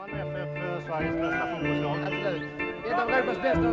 Malmö 0.00 0.16
FF 0.16 0.86
Sveriges 0.86 1.14
bästa 1.14 1.46
fotbollslag? 1.52 1.96
Absolut. 2.02 2.42
Ett 2.86 2.98
av 2.98 3.10
Europas 3.10 3.42
bästa. 3.42 3.70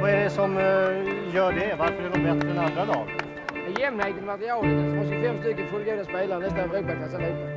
Vad 0.00 0.10
är 0.10 0.24
det 0.24 0.30
som 0.30 0.56
eh, 0.56 1.34
gör 1.34 1.52
det? 1.52 1.76
Varför 1.78 2.02
är 2.02 2.10
de 2.10 2.22
bättre 2.22 2.50
än 2.50 2.58
andra 2.58 2.84
lag? 2.84 3.08
Jämnheten 3.80 4.18
i 4.18 4.26
materialet. 4.26 4.70
De 4.70 4.98
har 4.98 5.04
25 5.04 5.40
stycken 5.40 5.68
fullgoda 5.68 6.04
spelare, 6.04 6.40
nästan 6.40 6.70
Europaklass 6.70 7.14
allihopa. 7.14 7.48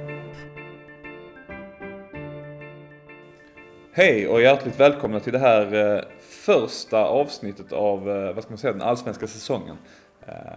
Hej 3.92 4.28
och 4.28 4.42
hjärtligt 4.42 4.80
välkomna 4.80 5.20
till 5.20 5.34
det 5.34 5.40
här 5.40 5.96
eh, 5.96 6.04
första 6.20 7.06
avsnittet 7.06 7.74
av, 7.74 8.10
eh, 8.10 8.34
vad 8.34 8.44
ska 8.44 8.52
man 8.52 8.58
säga, 8.58 8.74
den 8.74 8.82
allsvenska 8.82 9.28
säsongen. 9.28 9.78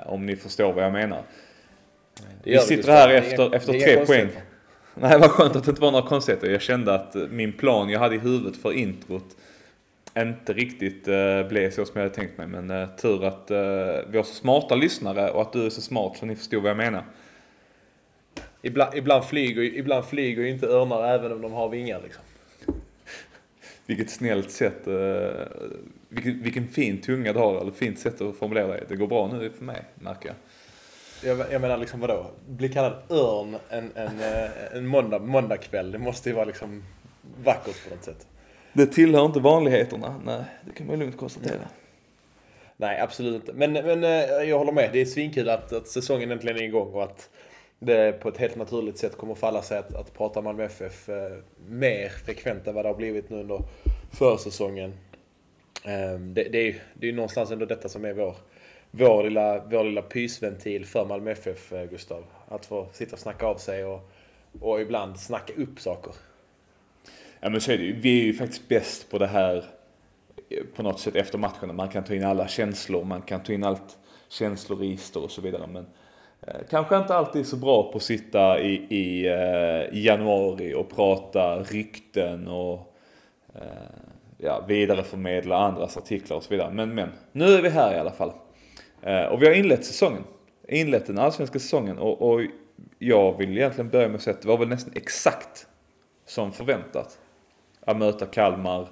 Om 0.06 0.26
ni 0.26 0.36
förstår 0.36 0.72
vad 0.72 0.84
jag 0.84 0.92
menar. 0.92 1.22
Det 2.42 2.50
Vi 2.50 2.58
sitter 2.58 2.92
här 2.92 3.08
efter, 3.08 3.54
efter 3.54 3.72
tre 3.72 4.06
poäng. 4.06 4.28
Nej, 5.00 5.18
vad 5.18 5.30
skönt 5.30 5.56
att 5.56 5.64
det 5.64 5.70
inte 5.70 5.82
var 5.82 5.90
några 5.92 6.06
konstigheter. 6.08 6.50
Jag 6.50 6.62
kände 6.62 6.94
att 6.94 7.14
min 7.30 7.52
plan 7.52 7.88
jag 7.88 8.00
hade 8.00 8.14
i 8.14 8.18
huvudet 8.18 8.56
för 8.62 8.72
introt 8.72 9.36
inte 10.16 10.52
riktigt 10.52 11.08
eh, 11.08 11.48
blev 11.48 11.70
så 11.70 11.84
som 11.84 11.92
jag 11.94 12.02
hade 12.02 12.14
tänkt 12.14 12.38
mig. 12.38 12.46
Men 12.46 12.70
eh, 12.70 12.88
tur 12.88 13.24
att 13.24 13.50
eh, 13.50 13.58
vi 14.10 14.16
har 14.16 14.22
så 14.22 14.34
smarta 14.34 14.74
lyssnare 14.74 15.30
och 15.30 15.42
att 15.42 15.52
du 15.52 15.66
är 15.66 15.70
så 15.70 15.80
smart 15.80 16.16
så 16.16 16.26
ni 16.26 16.36
förstod 16.36 16.62
vad 16.62 16.70
jag 16.70 16.76
menar. 16.76 17.04
Ibland, 18.62 18.94
ibland, 18.94 19.24
flyger, 19.24 19.62
ju- 19.62 19.76
ibland 19.78 20.04
flyger 20.04 20.44
inte 20.44 20.66
örnar 20.66 21.08
även 21.14 21.32
om 21.32 21.42
de 21.42 21.52
har 21.52 21.68
vingar 21.68 22.00
liksom. 22.04 22.22
Vilket 23.86 24.10
snällt 24.10 24.50
sätt, 24.50 24.86
eh, 24.86 25.46
vilken, 26.08 26.42
vilken 26.42 26.68
fin 26.68 27.00
tunga 27.00 27.32
du 27.32 27.38
har, 27.38 27.60
eller 27.60 27.72
fint 27.72 27.98
sätt 27.98 28.20
att 28.20 28.36
formulera 28.36 28.66
det. 28.66 28.84
Det 28.88 28.96
går 28.96 29.06
bra 29.06 29.30
nu 29.32 29.50
för 29.50 29.64
mig, 29.64 29.82
märker 29.94 30.26
jag. 30.28 30.36
Jag, 31.24 31.52
jag 31.52 31.60
menar 31.60 31.76
liksom 31.76 32.00
vadå? 32.00 32.26
Bli 32.48 32.68
kallad 32.68 32.92
örn 33.08 33.56
en, 33.68 33.92
en, 33.94 34.20
eh, 34.20 34.76
en 34.76 34.86
måndag, 34.86 35.18
måndagkväll. 35.18 35.92
Det 35.92 35.98
måste 35.98 36.28
ju 36.28 36.34
vara 36.34 36.44
liksom 36.44 36.84
vackert 37.44 37.88
på 37.88 37.94
något 37.94 38.04
sätt. 38.04 38.26
Det 38.72 38.86
tillhör 38.86 39.24
inte 39.24 39.40
vanligheterna, 39.40 40.20
nej, 40.24 40.44
det 40.66 40.72
kan 40.72 40.86
man 40.86 40.96
ju 40.96 41.00
lugnt 41.00 41.16
konstatera. 41.16 41.68
Nej, 42.76 43.00
absolut 43.00 43.34
inte. 43.34 43.52
Men, 43.52 43.72
men 43.72 44.04
eh, 44.04 44.48
jag 44.48 44.58
håller 44.58 44.72
med. 44.72 44.90
Det 44.92 45.00
är 45.00 45.04
svinkul 45.04 45.48
att, 45.48 45.72
att 45.72 45.88
säsongen 45.88 46.30
äntligen 46.30 46.56
är 46.56 46.62
igång 46.62 46.92
och 46.92 47.02
att 47.02 47.30
det 47.78 48.20
på 48.20 48.28
ett 48.28 48.38
helt 48.38 48.56
naturligt 48.56 48.98
sätt 48.98 49.16
kommer 49.16 49.34
falla 49.34 49.62
sig 49.62 49.78
att, 49.78 49.94
att 49.94 50.14
prata 50.14 50.40
Malmö 50.40 50.64
FF 50.64 51.08
eh, 51.08 51.32
mer 51.68 52.08
frekvent 52.08 52.66
än 52.66 52.74
vad 52.74 52.84
det 52.84 52.88
har 52.88 52.96
blivit 52.96 53.30
nu 53.30 53.40
under 53.40 53.62
försäsongen. 54.12 54.94
Eh, 55.84 56.20
det, 56.20 56.44
det 56.44 56.58
är 56.58 56.64
ju 56.64 56.74
det 56.94 57.08
är 57.08 57.12
någonstans 57.12 57.50
ändå 57.50 57.66
detta 57.66 57.88
som 57.88 58.04
är 58.04 58.12
vår, 58.12 58.36
vår, 58.90 59.22
lilla, 59.24 59.64
vår 59.70 59.84
lilla 59.84 60.02
pysventil 60.02 60.86
för 60.86 61.04
Malmö 61.04 61.30
FF, 61.30 61.72
eh, 61.72 61.84
Gustav. 61.84 62.24
Att 62.48 62.66
få 62.66 62.86
sitta 62.92 63.12
och 63.12 63.18
snacka 63.18 63.46
av 63.46 63.56
sig 63.56 63.84
och, 63.84 64.10
och 64.60 64.80
ibland 64.80 65.20
snacka 65.20 65.52
upp 65.52 65.80
saker. 65.80 66.12
Ja 67.40 67.48
men 67.48 67.60
så 67.60 67.72
är 67.72 67.78
det 67.78 67.84
ju. 67.84 67.92
Vi 67.92 68.20
är 68.20 68.24
ju 68.24 68.34
faktiskt 68.34 68.68
bäst 68.68 69.10
på 69.10 69.18
det 69.18 69.26
här 69.26 69.64
eh, 70.50 70.64
på 70.76 70.82
något 70.82 71.00
sätt 71.00 71.16
efter 71.16 71.38
matcherna. 71.38 71.72
Man 71.72 71.88
kan 71.88 72.04
ta 72.04 72.14
in 72.14 72.24
alla 72.24 72.48
känslor, 72.48 73.04
man 73.04 73.22
kan 73.22 73.42
ta 73.42 73.52
in 73.52 73.64
allt 73.64 73.98
känsloregister 74.28 75.24
och 75.24 75.30
så 75.30 75.40
vidare. 75.40 75.66
Men 75.66 75.86
eh, 76.40 76.54
kanske 76.70 76.96
inte 76.96 77.14
alltid 77.14 77.46
så 77.46 77.56
bra 77.56 77.92
på 77.92 77.96
att 77.96 78.02
sitta 78.02 78.60
i, 78.60 78.74
i, 78.74 79.26
eh, 79.26 79.98
januari 79.98 80.74
och 80.74 80.90
prata 80.90 81.58
rykten 81.58 82.48
och 82.48 82.94
eh, 83.54 83.62
ja, 84.38 84.64
vidareförmedla 84.68 85.56
andras 85.56 85.96
artiklar 85.96 86.36
och 86.36 86.42
så 86.42 86.50
vidare. 86.50 86.70
Men, 86.72 86.94
men, 86.94 87.08
nu 87.32 87.44
är 87.44 87.62
vi 87.62 87.68
här 87.68 87.94
i 87.94 87.98
alla 87.98 88.10
fall. 88.10 88.32
Eh, 89.02 89.24
och 89.24 89.42
vi 89.42 89.46
har 89.46 89.54
inlett 89.54 89.84
säsongen. 89.84 90.24
Inlett 90.68 91.06
den 91.06 91.18
allsvenska 91.18 91.58
säsongen 91.58 91.98
och, 91.98 92.22
och 92.22 92.40
jag 92.98 93.38
vill 93.38 93.58
egentligen 93.58 93.90
börja 93.90 94.08
med 94.08 94.16
att 94.16 94.22
säga 94.22 94.34
att 94.34 94.42
det 94.42 94.48
var 94.48 94.58
väl 94.58 94.68
nästan 94.68 94.92
exakt 94.96 95.66
som 96.26 96.52
förväntat. 96.52 97.18
Att 97.80 97.96
möta 97.96 98.26
Kalmar, 98.26 98.88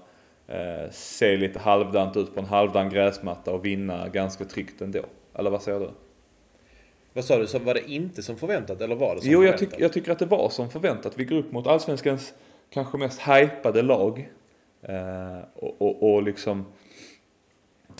eh, 0.46 0.90
se 0.90 1.36
lite 1.36 1.58
halvdant 1.58 2.16
ut 2.16 2.34
på 2.34 2.40
en 2.40 2.46
halvdan 2.46 2.90
gräsmatta 2.90 3.52
och 3.52 3.64
vinna 3.64 4.08
ganska 4.08 4.44
tryggt 4.44 4.80
ändå. 4.80 5.00
Eller 5.34 5.50
vad 5.50 5.62
säger 5.62 5.80
du? 5.80 5.90
Vad 7.12 7.24
sa 7.24 7.38
du? 7.38 7.46
Så 7.46 7.58
var 7.58 7.74
det 7.74 7.90
inte 7.90 8.22
som 8.22 8.36
förväntat 8.36 8.80
eller 8.80 8.96
var 8.96 9.14
det 9.14 9.20
som 9.20 9.30
Jo, 9.30 9.44
jag, 9.44 9.54
förväntat? 9.54 9.78
tyck, 9.78 9.84
jag 9.84 9.92
tycker 9.92 10.12
att 10.12 10.18
det 10.18 10.26
var 10.26 10.48
som 10.48 10.70
förväntat. 10.70 11.12
Vi 11.18 11.24
går 11.24 11.36
upp 11.36 11.52
mot 11.52 11.66
allsvenskans 11.66 12.34
kanske 12.70 12.98
mest 12.98 13.20
hypade 13.20 13.82
lag. 13.82 14.30
Eh, 14.82 15.38
och, 15.54 15.82
och, 15.82 16.14
och 16.14 16.22
liksom, 16.22 16.64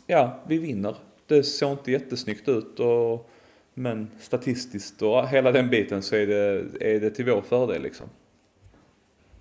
ja, 0.06 0.41
vi 0.47 0.59
vinner. 0.59 0.94
Det 1.26 1.42
såg 1.42 1.72
inte 1.72 1.92
jättesnyggt 1.92 2.48
ut 2.48 2.81
och, 2.81 3.31
men 3.75 4.10
statistiskt 4.20 5.03
och 5.03 5.28
hela 5.28 5.53
den 5.53 5.70
biten 5.70 6.03
så 6.03 6.16
är 6.16 6.26
det, 6.26 6.64
är 6.81 7.00
det 7.00 7.10
till 7.10 7.25
vår 7.25 7.42
fördel 7.42 7.82
liksom. 7.82 8.06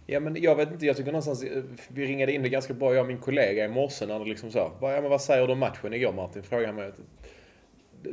Ja 0.07 0.19
men 0.19 0.41
jag 0.41 0.55
vet 0.55 0.71
inte, 0.71 0.85
jag 0.85 0.97
tycker 0.97 1.11
någonstans, 1.11 1.45
vi 1.87 2.05
ringade 2.05 2.31
in 2.31 2.43
det 2.43 2.49
ganska 2.49 2.73
bra 2.73 2.93
jag 2.93 3.01
och 3.01 3.07
min 3.07 3.17
kollega 3.17 3.65
i 3.65 3.67
morse 3.67 4.05
när 4.05 4.19
det 4.19 4.25
liksom 4.25 4.51
så, 4.51 4.71
ja 4.81 5.01
men 5.01 5.09
vad 5.09 5.21
säger 5.21 5.47
du 5.47 5.53
om 5.53 5.59
matchen 5.59 5.93
igår 5.93 6.13
Martin? 6.13 6.43
Frågade 6.43 6.67
han 6.67 6.75
mig. 6.75 6.91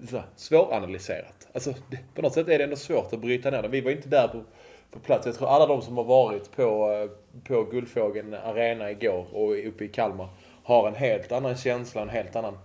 Så 0.08 0.22
Svåranalyserat. 0.36 1.48
Alltså 1.52 1.74
det, 1.90 1.98
på 2.14 2.22
något 2.22 2.32
sätt 2.32 2.48
är 2.48 2.58
det 2.58 2.64
ändå 2.64 2.76
svårt 2.76 3.12
att 3.12 3.20
bryta 3.20 3.50
ner 3.50 3.62
det. 3.62 3.68
Vi 3.68 3.80
var 3.80 3.90
inte 3.90 4.08
där 4.08 4.28
på, 4.28 4.42
på 4.90 4.98
plats. 4.98 5.26
Jag 5.26 5.34
tror 5.34 5.48
alla 5.48 5.66
de 5.66 5.82
som 5.82 5.96
har 5.96 6.04
varit 6.04 6.56
på, 6.56 6.92
eh, 6.92 7.40
på 7.48 7.64
Guldfågeln 7.64 8.34
Arena 8.34 8.90
igår 8.90 9.26
och 9.32 9.68
uppe 9.68 9.84
i 9.84 9.88
Kalmar 9.88 10.28
har 10.62 10.88
en 10.88 10.94
helt 10.94 11.32
annan 11.32 11.56
känsla, 11.56 12.02
en 12.02 12.08
helt 12.08 12.36
annan 12.36 12.58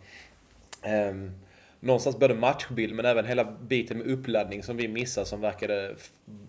Ehm, 0.87 1.31
någonstans 1.79 2.19
både 2.19 2.33
matchbild 2.33 2.95
men 2.95 3.05
även 3.05 3.25
hela 3.25 3.43
biten 3.43 3.97
med 3.97 4.07
uppladdning 4.07 4.63
som 4.63 4.77
vi 4.77 4.87
missade 4.87 5.27
som 5.27 5.41
verkade 5.41 5.95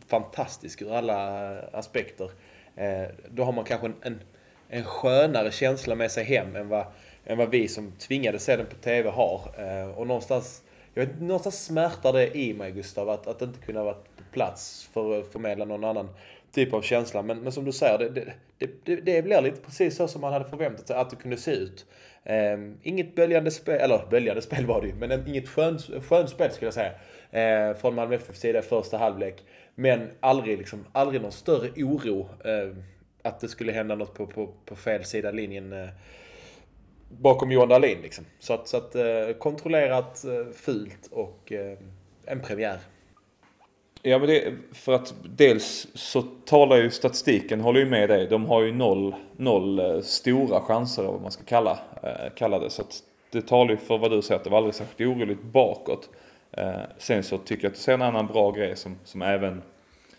fantastisk 0.06 0.82
ur 0.82 0.94
alla 0.94 1.52
eh, 1.52 1.64
aspekter. 1.72 2.30
Ehm, 2.76 3.10
då 3.28 3.44
har 3.44 3.52
man 3.52 3.64
kanske 3.64 3.86
en, 3.86 3.94
en, 4.02 4.20
en 4.68 4.84
skönare 4.84 5.50
känsla 5.50 5.94
med 5.94 6.10
sig 6.10 6.24
hem 6.24 6.56
än 6.56 6.68
vad, 6.68 6.86
än 7.24 7.38
vad 7.38 7.50
vi 7.50 7.68
som 7.68 7.92
tvingade 7.92 8.38
se 8.38 8.56
den 8.56 8.66
på 8.66 8.74
TV 8.76 9.10
har. 9.10 9.40
Ehm, 9.58 9.90
och 9.90 10.06
någonstans, 10.06 10.62
jag 10.94 11.06
vet, 11.06 11.20
någonstans 11.20 11.64
smärtar 11.64 12.12
det 12.12 12.36
i 12.36 12.54
mig 12.54 12.72
Gustav 12.72 13.10
att, 13.10 13.26
att 13.26 13.42
inte 13.42 13.60
kunna 13.60 13.84
vara 13.84 13.94
på 13.94 14.22
plats 14.32 14.90
för 14.92 15.20
att 15.20 15.32
förmedla 15.32 15.64
någon 15.64 15.84
annan 15.84 16.08
typ 16.52 16.72
av 16.72 16.82
känsla. 16.82 17.22
Men, 17.22 17.40
men 17.40 17.52
som 17.52 17.64
du 17.64 17.72
säger, 17.72 17.98
det, 17.98 18.32
det, 18.58 18.70
det, 18.84 18.96
det 18.96 19.22
blir 19.22 19.42
lite 19.42 19.60
precis 19.60 19.96
så 19.96 20.08
som 20.08 20.20
man 20.20 20.32
hade 20.32 20.44
förväntat 20.44 20.86
sig 20.86 20.96
att 20.96 21.10
det 21.10 21.16
kunde 21.16 21.36
se 21.36 21.50
ut. 21.50 21.86
Um, 22.28 22.78
inget 22.82 23.14
böljande 23.14 23.50
spel, 23.50 23.80
eller 23.80 24.06
böljande 24.10 24.42
spel 24.42 24.66
var 24.66 24.80
det 24.80 24.86
ju, 24.86 24.94
men 24.94 25.28
inget 25.28 25.48
skön, 25.48 25.78
skönspel 25.78 26.50
skulle 26.50 26.66
jag 26.66 26.74
säga. 26.74 26.92
Eh, 27.30 27.76
från 27.76 27.94
Malmö 27.94 28.14
FFs 28.14 28.40
sida 28.40 28.58
i 28.58 28.62
första 28.62 28.98
halvlek. 28.98 29.44
Men 29.74 30.10
aldrig, 30.20 30.58
liksom, 30.58 30.84
aldrig 30.92 31.22
någon 31.22 31.32
större 31.32 31.82
oro 31.82 32.28
eh, 32.44 32.76
att 33.22 33.40
det 33.40 33.48
skulle 33.48 33.72
hända 33.72 33.94
något 33.94 34.14
på, 34.14 34.26
på, 34.26 34.54
på 34.64 34.76
fel 34.76 35.04
sida 35.04 35.30
linjen 35.30 35.72
eh, 35.72 35.88
bakom 37.08 37.52
Johan 37.52 37.68
Dahlin. 37.68 37.98
Liksom. 38.02 38.24
Så 38.38 38.54
att, 38.54 38.68
så 38.68 38.76
att 38.76 38.94
eh, 38.94 39.32
kontrollerat, 39.38 40.24
eh, 40.24 40.52
fult 40.54 41.08
och 41.10 41.52
eh, 41.52 41.78
en 42.26 42.40
premiär. 42.40 42.78
Ja 44.08 44.18
men 44.18 44.28
det, 44.28 44.54
för 44.72 44.92
att 44.92 45.14
dels 45.24 45.86
så 45.94 46.22
talar 46.22 46.76
ju 46.76 46.90
statistiken, 46.90 47.60
håller 47.60 47.80
ju 47.80 47.86
med 47.86 48.08
dig. 48.08 48.26
De 48.26 48.46
har 48.46 48.62
ju 48.62 48.72
noll, 48.72 49.14
noll 49.36 49.78
eh, 49.78 50.00
stora 50.00 50.60
chanser 50.60 51.02
eller 51.02 51.12
vad 51.12 51.22
man 51.22 51.30
ska 51.30 51.44
kalla, 51.44 51.78
eh, 52.02 52.32
kalla 52.36 52.58
det. 52.58 52.70
Så 52.70 52.82
att 52.82 53.02
det 53.30 53.42
talar 53.42 53.70
ju 53.70 53.76
för 53.76 53.98
vad 53.98 54.10
du 54.10 54.22
säger 54.22 54.38
att 54.38 54.44
det 54.44 54.50
var 54.50 54.58
aldrig 54.58 54.74
särskilt 54.74 55.10
oroligt 55.10 55.42
bakåt. 55.42 56.08
Eh, 56.52 56.80
sen 56.98 57.22
så 57.22 57.38
tycker 57.38 57.64
jag 57.64 57.70
att 57.70 57.76
du 57.76 57.80
ser 57.80 57.94
en 57.94 58.02
annan 58.02 58.26
bra 58.26 58.50
grej 58.50 58.76
som, 58.76 58.96
som 59.04 59.22
även 59.22 59.62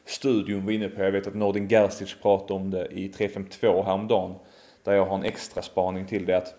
studion 0.05 0.65
var 0.65 0.71
inne 0.71 0.89
på. 0.89 1.03
Jag 1.03 1.11
vet 1.11 1.27
att 1.27 1.35
Nordin 1.35 1.67
Gerzic 1.67 2.15
pratade 2.21 2.53
om 2.53 2.71
det 2.71 2.87
i 2.91 3.07
352 3.09 3.83
häromdagen. 3.83 4.35
Där 4.83 4.93
jag 4.93 5.05
har 5.05 5.17
en 5.17 5.23
extra 5.23 5.61
spaning 5.61 6.05
till 6.05 6.25
det 6.25 6.37
att 6.37 6.55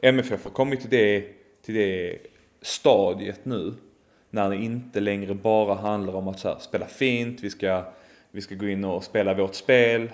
MFF 0.00 0.44
har 0.44 0.50
kommit 0.50 0.80
till 0.80 0.90
det, 0.90 1.24
till 1.62 1.74
det 1.74 2.18
stadiet 2.62 3.44
nu 3.44 3.74
när 4.30 4.50
det 4.50 4.56
inte 4.56 5.00
längre 5.00 5.34
bara 5.34 5.74
handlar 5.74 6.14
om 6.14 6.28
att 6.28 6.38
så 6.38 6.48
här, 6.48 6.58
spela 6.58 6.86
fint, 6.86 7.40
vi 7.42 7.50
ska, 7.50 7.84
vi 8.30 8.40
ska 8.40 8.54
gå 8.54 8.68
in 8.68 8.84
och 8.84 9.04
spela 9.04 9.34
vårt 9.34 9.54
spel 9.54 10.10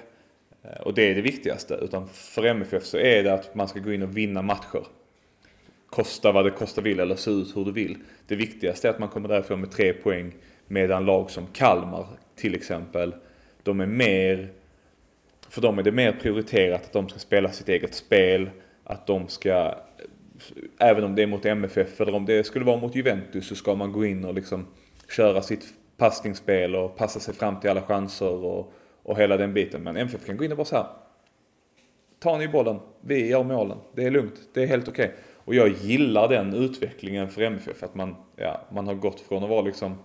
eh, 0.62 0.80
och 0.80 0.94
det 0.94 1.10
är 1.10 1.14
det 1.14 1.22
viktigaste. 1.22 1.74
Utan 1.74 2.08
för 2.08 2.44
MFF 2.44 2.84
så 2.84 2.98
är 2.98 3.22
det 3.22 3.34
att 3.34 3.54
man 3.54 3.68
ska 3.68 3.80
gå 3.80 3.92
in 3.92 4.02
och 4.02 4.16
vinna 4.16 4.42
matcher. 4.42 4.86
Kosta 5.86 6.32
vad 6.32 6.44
det 6.44 6.50
kostar 6.50 6.82
vill 6.82 7.00
eller 7.00 7.16
se 7.16 7.30
ut 7.30 7.56
hur 7.56 7.64
du 7.64 7.72
vill. 7.72 7.96
Det 8.26 8.36
viktigaste 8.36 8.88
är 8.88 8.92
att 8.92 8.98
man 8.98 9.08
kommer 9.08 9.28
därifrån 9.28 9.60
med 9.60 9.70
tre 9.70 9.92
poäng 9.92 10.32
medan 10.66 11.04
lag 11.04 11.30
som 11.30 11.46
Kalmar 11.46 12.06
till 12.36 12.54
exempel, 12.54 13.14
de 13.62 13.80
är 13.80 13.86
mer 13.86 14.48
för 15.52 15.60
dem 15.60 15.78
är 15.78 15.82
det 15.82 15.92
mer 15.92 16.12
prioriterat 16.12 16.84
att 16.84 16.92
de 16.92 17.08
ska 17.08 17.18
spela 17.18 17.52
sitt 17.52 17.68
eget 17.68 17.94
spel, 17.94 18.50
att 18.84 19.06
de 19.06 19.28
ska, 19.28 19.74
även 20.78 21.04
om 21.04 21.14
det 21.14 21.22
är 21.22 21.26
mot 21.26 21.44
MFF 21.44 22.00
eller 22.00 22.14
om 22.14 22.26
det 22.26 22.46
skulle 22.46 22.64
vara 22.64 22.76
mot 22.76 22.94
Juventus 22.94 23.48
så 23.48 23.54
ska 23.54 23.74
man 23.74 23.92
gå 23.92 24.04
in 24.04 24.24
och 24.24 24.34
liksom 24.34 24.66
köra 25.08 25.42
sitt 25.42 25.64
passningsspel 25.96 26.76
och 26.76 26.96
passa 26.96 27.20
sig 27.20 27.34
fram 27.34 27.60
till 27.60 27.70
alla 27.70 27.82
chanser 27.82 28.44
och, 28.44 28.72
och 29.02 29.18
hela 29.18 29.36
den 29.36 29.54
biten. 29.54 29.82
Men 29.82 29.96
MFF 29.96 30.26
kan 30.26 30.36
gå 30.36 30.44
in 30.44 30.50
och 30.50 30.56
bara 30.56 30.64
så 30.64 30.76
här. 30.76 30.86
Ta 32.18 32.38
ni 32.38 32.48
bollen, 32.48 32.78
vi 33.00 33.28
gör 33.28 33.42
målen, 33.44 33.78
det 33.94 34.04
är 34.04 34.10
lugnt, 34.10 34.40
det 34.54 34.62
är 34.62 34.66
helt 34.66 34.88
okej. 34.88 35.14
Och 35.44 35.54
jag 35.54 35.68
gillar 35.68 36.28
den 36.28 36.54
utvecklingen 36.54 37.28
för 37.28 37.42
MFF, 37.42 37.82
att 37.82 37.94
man, 37.94 38.16
ja, 38.36 38.60
man 38.72 38.86
har 38.86 38.94
gått 38.94 39.20
från 39.20 39.42
att 39.42 39.50
vara 39.50 39.62
liksom 39.62 39.98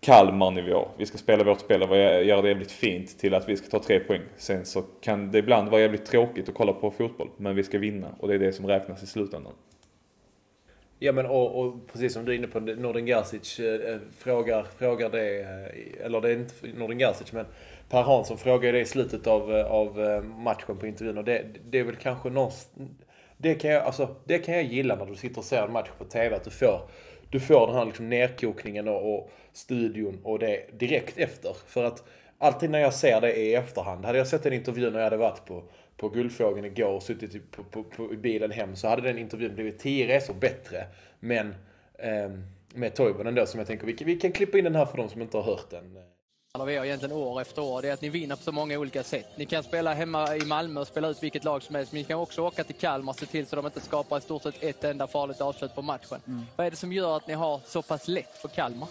Kalmar-nivå. 0.00 0.88
Vi 0.96 1.06
ska 1.06 1.18
spela 1.18 1.44
vårt 1.44 1.60
spel 1.60 1.82
och 1.82 1.96
göra 1.96 2.42
det 2.42 2.48
jävligt 2.48 2.72
fint 2.72 3.18
till 3.18 3.34
att 3.34 3.48
vi 3.48 3.56
ska 3.56 3.68
ta 3.68 3.82
tre 3.84 4.00
poäng. 4.00 4.22
Sen 4.36 4.66
så 4.66 4.82
kan 5.00 5.32
det 5.32 5.38
ibland 5.38 5.68
vara 5.68 5.80
jävligt 5.80 6.04
tråkigt 6.04 6.48
att 6.48 6.54
kolla 6.54 6.72
på 6.72 6.90
fotboll. 6.90 7.30
Men 7.36 7.56
vi 7.56 7.62
ska 7.62 7.78
vinna 7.78 8.08
och 8.18 8.28
det 8.28 8.34
är 8.34 8.38
det 8.38 8.52
som 8.52 8.66
räknas 8.66 9.02
i 9.02 9.06
slutändan. 9.06 9.52
Ja 11.02 11.12
men 11.12 11.26
och, 11.26 11.60
och 11.60 11.74
precis 11.92 12.12
som 12.12 12.24
du 12.24 12.32
är 12.32 12.36
inne 12.36 12.46
på, 12.46 12.60
Nordin 12.60 13.06
Gerzic 13.06 13.60
eh, 13.60 13.92
eh, 13.92 13.98
frågar, 14.18 14.66
frågar 14.78 15.10
det, 15.10 15.40
eh, 15.40 16.06
eller 16.06 16.20
det 16.20 16.30
är 16.30 16.34
inte 16.34 16.54
Nordin 16.74 16.98
Gerzic 16.98 17.32
men 17.32 17.46
Per 17.88 18.02
Hansson 18.02 18.38
frågar 18.38 18.72
det 18.72 18.80
i 18.80 18.84
slutet 18.84 19.26
av, 19.26 19.52
av 19.54 20.24
matchen 20.24 20.76
på 20.76 20.86
intervjun 20.86 21.18
och 21.18 21.24
det, 21.24 21.44
det 21.70 21.78
är 21.78 21.84
väl 21.84 21.96
kanske 21.96 22.30
någonstans... 22.30 22.90
Det 23.36 23.54
kan, 23.54 23.70
jag, 23.70 23.82
alltså, 23.82 24.16
det 24.24 24.38
kan 24.38 24.54
jag 24.54 24.64
gilla 24.64 24.96
när 24.96 25.06
du 25.06 25.14
sitter 25.14 25.38
och 25.38 25.44
ser 25.44 25.62
en 25.62 25.72
match 25.72 25.88
på 25.98 26.04
TV, 26.04 26.36
att 26.36 26.44
du 26.44 26.50
får, 26.50 26.80
du 27.30 27.40
får 27.40 27.66
den 27.66 27.76
här 27.76 27.86
liksom 27.86 28.08
nerkokningen 28.08 28.88
och, 28.88 29.14
och 29.14 29.30
studion 29.52 30.20
och 30.22 30.38
det 30.38 30.78
direkt 30.78 31.18
efter. 31.18 31.56
För 31.66 31.84
att 31.84 32.04
alltid 32.38 32.70
när 32.70 32.78
jag 32.78 32.94
ser 32.94 33.20
det 33.20 33.36
i 33.36 33.54
efterhand, 33.54 34.04
hade 34.04 34.18
jag 34.18 34.26
sett 34.26 34.46
en 34.46 34.52
intervju 34.52 34.90
när 34.90 34.98
jag 34.98 35.04
hade 35.04 35.16
varit 35.16 35.44
på, 35.44 35.62
på 35.96 36.08
Guldfågeln 36.08 36.64
igår 36.64 36.88
och 36.88 37.02
suttit 37.02 37.50
på, 37.50 37.64
på, 37.64 37.84
på, 37.84 38.14
i 38.14 38.16
bilen 38.16 38.50
hem 38.50 38.76
så 38.76 38.88
hade 38.88 39.02
den 39.02 39.18
intervjun 39.18 39.54
blivit 39.54 39.78
tio 39.78 40.16
resor 40.16 40.34
bättre. 40.34 40.86
Men 41.20 41.54
eh, 41.98 42.30
med 42.74 42.94
Toivonen 42.94 43.34
då 43.34 43.46
som 43.46 43.58
jag 43.58 43.66
tänker, 43.66 43.86
vi, 43.86 43.96
vi 44.00 44.16
kan 44.16 44.32
klippa 44.32 44.58
in 44.58 44.64
den 44.64 44.74
här 44.74 44.86
för 44.86 44.96
de 44.96 45.08
som 45.08 45.22
inte 45.22 45.36
har 45.36 45.44
hört 45.44 45.70
den 45.70 45.98
vi 46.58 46.76
har 46.76 46.84
egentligen 46.84 47.16
år 47.16 47.40
efter 47.40 47.62
år, 47.62 47.82
det 47.82 47.88
är 47.88 47.92
att 47.92 48.00
ni 48.00 48.08
vinner 48.08 48.36
på 48.36 48.42
så 48.42 48.52
många 48.52 48.78
olika 48.78 49.02
sätt. 49.02 49.26
Ni 49.36 49.46
kan 49.46 49.62
spela 49.62 49.94
hemma 49.94 50.36
i 50.36 50.44
Malmö 50.44 50.80
och 50.80 50.86
spela 50.86 51.08
ut 51.08 51.22
vilket 51.22 51.44
lag 51.44 51.62
som 51.62 51.74
helst, 51.74 51.92
men 51.92 51.98
ni 51.98 52.04
kan 52.04 52.18
också 52.18 52.42
åka 52.42 52.64
till 52.64 52.74
Kalmar 52.74 53.12
och 53.12 53.18
se 53.18 53.26
till 53.26 53.46
så 53.46 53.56
de 53.56 53.66
inte 53.66 53.80
skapar 53.80 54.18
i 54.18 54.20
stort 54.20 54.42
sett 54.42 54.62
ett 54.62 54.84
enda 54.84 55.06
farligt 55.06 55.40
avslut 55.40 55.74
på 55.74 55.82
matchen. 55.82 56.20
Mm. 56.26 56.46
Vad 56.56 56.66
är 56.66 56.70
det 56.70 56.76
som 56.76 56.92
gör 56.92 57.16
att 57.16 57.26
ni 57.26 57.34
har 57.34 57.60
så 57.66 57.82
pass 57.82 58.08
lätt 58.08 58.38
för 58.38 58.48
Kalmar? 58.48 58.88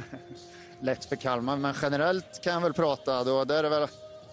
lätt 0.80 1.04
för 1.04 1.16
Kalmar, 1.16 1.56
men 1.56 1.74
generellt 1.82 2.42
kan 2.42 2.52
jag 2.52 2.60
väl 2.60 2.72
prata 2.72 3.24
då, 3.24 3.44
det 3.44 3.54
är 3.54 3.70
väl 3.70 3.88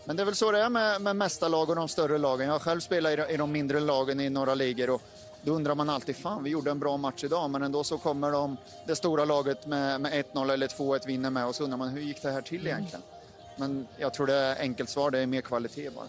men 0.06 0.16
det 0.16 0.24
är 0.24 0.26
väl 0.26 0.36
så 0.36 0.52
det 0.52 0.60
är 0.60 0.70
med, 0.70 1.02
med 1.02 1.16
mästarlag 1.16 1.70
och 1.70 1.76
de 1.76 1.88
större 1.88 2.18
lagen. 2.18 2.46
Jag 2.46 2.54
har 2.54 2.60
själv 2.60 2.80
spelat 2.80 3.30
i, 3.30 3.34
i 3.34 3.38
de 3.38 3.52
mindre 3.52 3.80
lagen 3.80 4.20
i 4.20 4.30
några 4.30 4.56
ligor 4.56 4.90
och 4.90 5.02
då 5.42 5.52
undrar 5.52 5.76
man 5.76 5.90
alltid, 5.90 6.16
fan 6.16 6.44
vi 6.44 6.50
gjorde 6.50 6.72
en 6.72 6.80
bra 6.80 6.98
match 6.98 7.24
idag, 7.24 7.50
men 7.50 7.64
ändå 7.64 7.84
så 7.84 7.98
kommer 7.98 8.32
de, 8.32 8.58
det 8.88 8.96
stora 8.96 9.26
laget 9.26 9.68
med, 9.68 10.02
med 10.02 10.26
1-0 10.34 10.52
eller 10.52 10.68
2-1 10.68 11.08
vinner 11.08 11.30
med 11.30 11.48
och 11.48 11.56
så 11.56 11.64
undrar 11.64 11.78
man 11.78 11.90
hur 11.90 12.02
gick 12.02 12.22
det 12.22 12.32
här 12.32 12.42
till 12.42 12.68
egentligen? 12.68 13.02
Men 13.58 13.88
jag 13.98 14.14
tror 14.14 14.28
det 14.28 14.36
är 14.36 14.62
enkelt 14.62 14.90
svar, 14.90 15.12
det 15.12 15.20
är 15.20 15.28
mer 15.28 15.42
kvalitet 15.42 15.90
bara. 15.90 16.06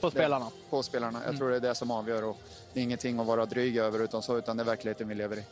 På 0.00 0.10
spelarna? 0.10 0.44
Det, 0.44 0.70
på 0.70 0.82
spelarna. 0.82 1.18
Jag 1.18 1.28
mm. 1.28 1.38
tror 1.38 1.50
det 1.50 1.56
är 1.56 1.60
det 1.60 1.74
som 1.74 1.90
avgör 1.90 2.24
och 2.24 2.36
det 2.72 2.80
är 2.80 2.84
ingenting 2.84 3.18
att 3.18 3.26
vara 3.26 3.46
dryg 3.46 3.76
över 3.76 4.04
utan 4.04 4.22
så, 4.22 4.38
utan 4.38 4.56
det 4.56 4.62
är 4.62 4.64
verkligheten 4.64 5.08
vi 5.08 5.14
lever 5.14 5.36
i. 5.36 5.42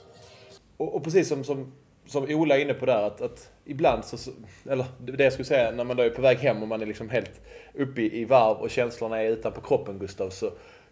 Och, 0.76 0.94
och 0.94 1.05
precis 1.05 1.28
som, 1.28 1.44
som, 1.44 1.72
som 2.06 2.25
Ola 2.25 2.56
är 2.56 2.61
inne 2.61 2.75
på 2.75 2.87
där, 2.87 3.02
att, 3.02 3.20
att 3.20 3.50
ibland 3.64 4.05
så, 4.05 4.31
eller 4.64 4.87
det 4.99 5.25
jag 5.25 5.32
skulle 5.32 5.46
säga, 5.46 5.70
när 5.70 5.84
man 5.84 5.96
då 5.96 6.02
är 6.02 6.11
på 6.11 6.22
väg 6.22 6.38
hem 6.38 6.62
och 6.62 6.69
man 6.69 6.82
är 6.82 6.87
liksom 6.87 7.11
helt 7.11 7.40
uppe 7.75 8.00
i, 8.00 8.20
i 8.20 8.25
varv 8.25 8.56
och 8.56 8.70
känslorna 8.70 9.22
är 9.22 9.28
utanpå 9.28 9.61
kroppen 9.61 9.99
Gustav, 9.99 10.31
så 10.31 10.50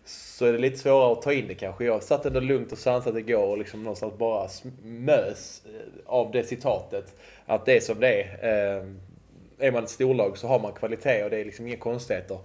så 0.08 0.46
är 0.46 0.52
det 0.52 0.58
lite 0.58 0.78
svårare 0.78 1.12
att 1.12 1.22
ta 1.22 1.32
in 1.32 1.48
det 1.48 1.54
kanske. 1.54 1.84
Jag 1.84 2.02
satt 2.02 2.26
ändå 2.26 2.40
lugnt 2.40 2.72
och 2.72 2.78
sansat 2.78 3.16
igår 3.16 3.46
och 3.46 3.58
liksom 3.58 3.82
någonstans 3.82 4.18
bara 4.18 4.48
mös 4.82 5.62
eh, 5.66 6.00
av 6.06 6.30
det 6.32 6.44
citatet. 6.44 7.14
Att 7.46 7.66
det 7.66 7.76
är 7.76 7.80
som 7.80 8.00
det 8.00 8.22
är. 8.22 8.78
Eh, 8.78 8.84
är 9.58 9.72
man 9.72 9.84
ett 9.84 9.90
storlag 9.90 10.38
så 10.38 10.48
har 10.48 10.60
man 10.60 10.72
kvalitet 10.72 11.24
och 11.24 11.30
det 11.30 11.40
är 11.40 11.44
liksom 11.44 11.66
inga 11.66 11.76
konstigheter. 11.76 12.38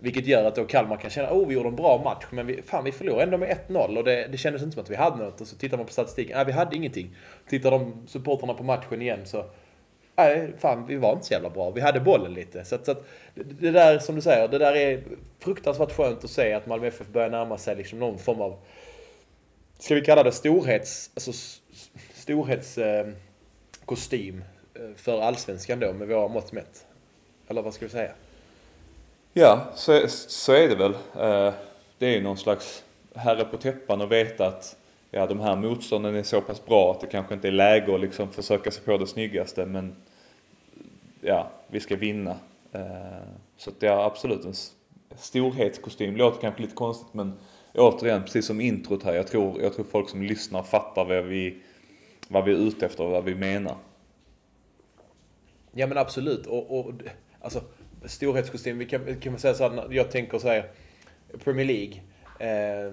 Vilket 0.00 0.26
gör 0.26 0.44
att 0.44 0.54
då 0.54 0.64
Kalmar 0.64 0.96
kan 0.96 1.10
känna, 1.10 1.32
oh 1.32 1.48
vi 1.48 1.54
gjorde 1.54 1.68
en 1.68 1.76
bra 1.76 2.00
match, 2.04 2.24
men 2.30 2.46
vi, 2.46 2.62
fan 2.62 2.84
vi 2.84 2.92
förlorade 2.92 3.22
ändå 3.22 3.38
med 3.38 3.56
1-0 3.68 3.96
och 3.96 4.04
det, 4.04 4.26
det 4.26 4.38
kändes 4.38 4.62
inte 4.62 4.74
som 4.74 4.82
att 4.82 4.90
vi 4.90 4.96
hade 4.96 5.24
något. 5.24 5.40
Och 5.40 5.46
så 5.46 5.56
tittar 5.56 5.76
man 5.76 5.86
på 5.86 5.92
statistiken, 5.92 6.36
nej 6.36 6.46
vi 6.46 6.52
hade 6.52 6.76
ingenting. 6.76 7.16
Tittar 7.48 7.70
de 7.70 8.06
supporterna 8.06 8.54
på 8.54 8.62
matchen 8.62 9.02
igen 9.02 9.20
så 9.24 9.44
nej, 10.18 10.52
fan 10.58 10.86
vi 10.86 10.96
var 10.96 11.12
inte 11.12 11.26
så 11.26 11.32
jävla 11.32 11.50
bra. 11.50 11.70
Vi 11.70 11.80
hade 11.80 12.00
bollen 12.00 12.34
lite. 12.34 12.64
Så, 12.64 12.74
att, 12.74 12.84
så 12.84 12.90
att, 12.90 13.04
det 13.34 13.70
där 13.70 13.98
som 13.98 14.14
du 14.14 14.20
säger, 14.20 14.48
det 14.48 14.58
där 14.58 14.76
är 14.76 15.02
fruktansvärt 15.38 15.92
skönt 15.92 16.24
att 16.24 16.30
se 16.30 16.52
att 16.52 16.66
Malmö 16.66 16.86
FF 16.86 17.08
börjar 17.08 17.30
närma 17.30 17.58
sig 17.58 17.76
liksom 17.76 17.98
någon 17.98 18.18
form 18.18 18.40
av, 18.40 18.56
ska 19.78 19.94
vi 19.94 20.00
kalla 20.00 20.22
det 20.22 20.32
storhets, 20.32 21.10
alltså 21.14 21.32
storhetskostym 22.14 24.44
eh, 24.74 24.82
eh, 24.82 24.90
för 24.96 25.20
allsvenskan 25.20 25.80
då 25.80 25.92
med 25.92 26.08
våra 26.08 26.28
mått 26.28 26.52
mätt. 26.52 26.86
Eller 27.48 27.62
vad 27.62 27.74
ska 27.74 27.86
vi 27.86 27.92
säga? 27.92 28.12
Ja, 29.32 29.66
så, 29.74 30.08
så 30.08 30.52
är 30.52 30.68
det 30.68 30.74
väl. 30.74 30.94
Eh, 30.94 31.54
det 31.98 32.06
är 32.06 32.10
ju 32.10 32.22
någon 32.22 32.38
slags 32.38 32.84
herre 33.14 33.44
på 33.44 33.56
täppan 33.56 34.00
att 34.00 34.08
veta 34.08 34.46
att 34.46 34.76
ja, 35.10 35.26
de 35.26 35.40
här 35.40 35.56
motstånden 35.56 36.14
är 36.14 36.22
så 36.22 36.40
pass 36.40 36.64
bra 36.64 36.92
att 36.92 37.00
det 37.00 37.06
kanske 37.06 37.34
inte 37.34 37.48
är 37.48 37.52
läge 37.52 37.94
att 37.94 38.00
liksom 38.00 38.32
försöka 38.32 38.70
sig 38.70 38.84
på 38.84 38.96
det 38.96 39.06
snyggaste 39.06 39.66
men 39.66 39.96
ja, 41.28 41.50
vi 41.66 41.80
ska 41.80 41.96
vinna. 41.96 42.36
Eh, 42.72 43.28
så 43.56 43.70
att 43.70 43.80
det 43.80 43.86
är 43.86 44.06
absolut 44.06 44.44
en 44.44 44.54
storhetskostym. 45.16 46.16
Låter 46.16 46.40
kanske 46.40 46.62
lite 46.62 46.74
konstigt 46.74 47.14
men 47.14 47.38
återigen, 47.74 48.22
precis 48.22 48.46
som 48.46 48.60
introt 48.60 49.02
här, 49.02 49.14
jag 49.14 49.26
tror, 49.26 49.62
jag 49.62 49.74
tror 49.74 49.84
folk 49.84 50.08
som 50.08 50.22
lyssnar 50.22 50.62
fattar 50.62 51.04
vad 51.04 51.24
vi, 51.24 51.62
vad 52.28 52.44
vi 52.44 52.52
är 52.52 52.56
ute 52.56 52.86
efter 52.86 53.04
och 53.04 53.10
vad 53.10 53.24
vi 53.24 53.34
menar. 53.34 53.76
Ja 55.72 55.86
men 55.86 55.98
absolut. 55.98 56.46
Och, 56.46 56.78
och 56.78 56.92
alltså, 57.40 57.60
storhetskostym, 58.04 58.78
vi 58.78 58.86
kan, 58.86 59.20
kan 59.20 59.32
man 59.32 59.40
säga 59.40 59.54
så 59.54 59.68
här, 59.68 59.88
jag 59.90 60.10
tänker 60.10 60.38
så 60.38 60.48
här, 60.48 60.70
Premier 61.44 61.66
League, 61.66 62.00
eh, 62.38 62.92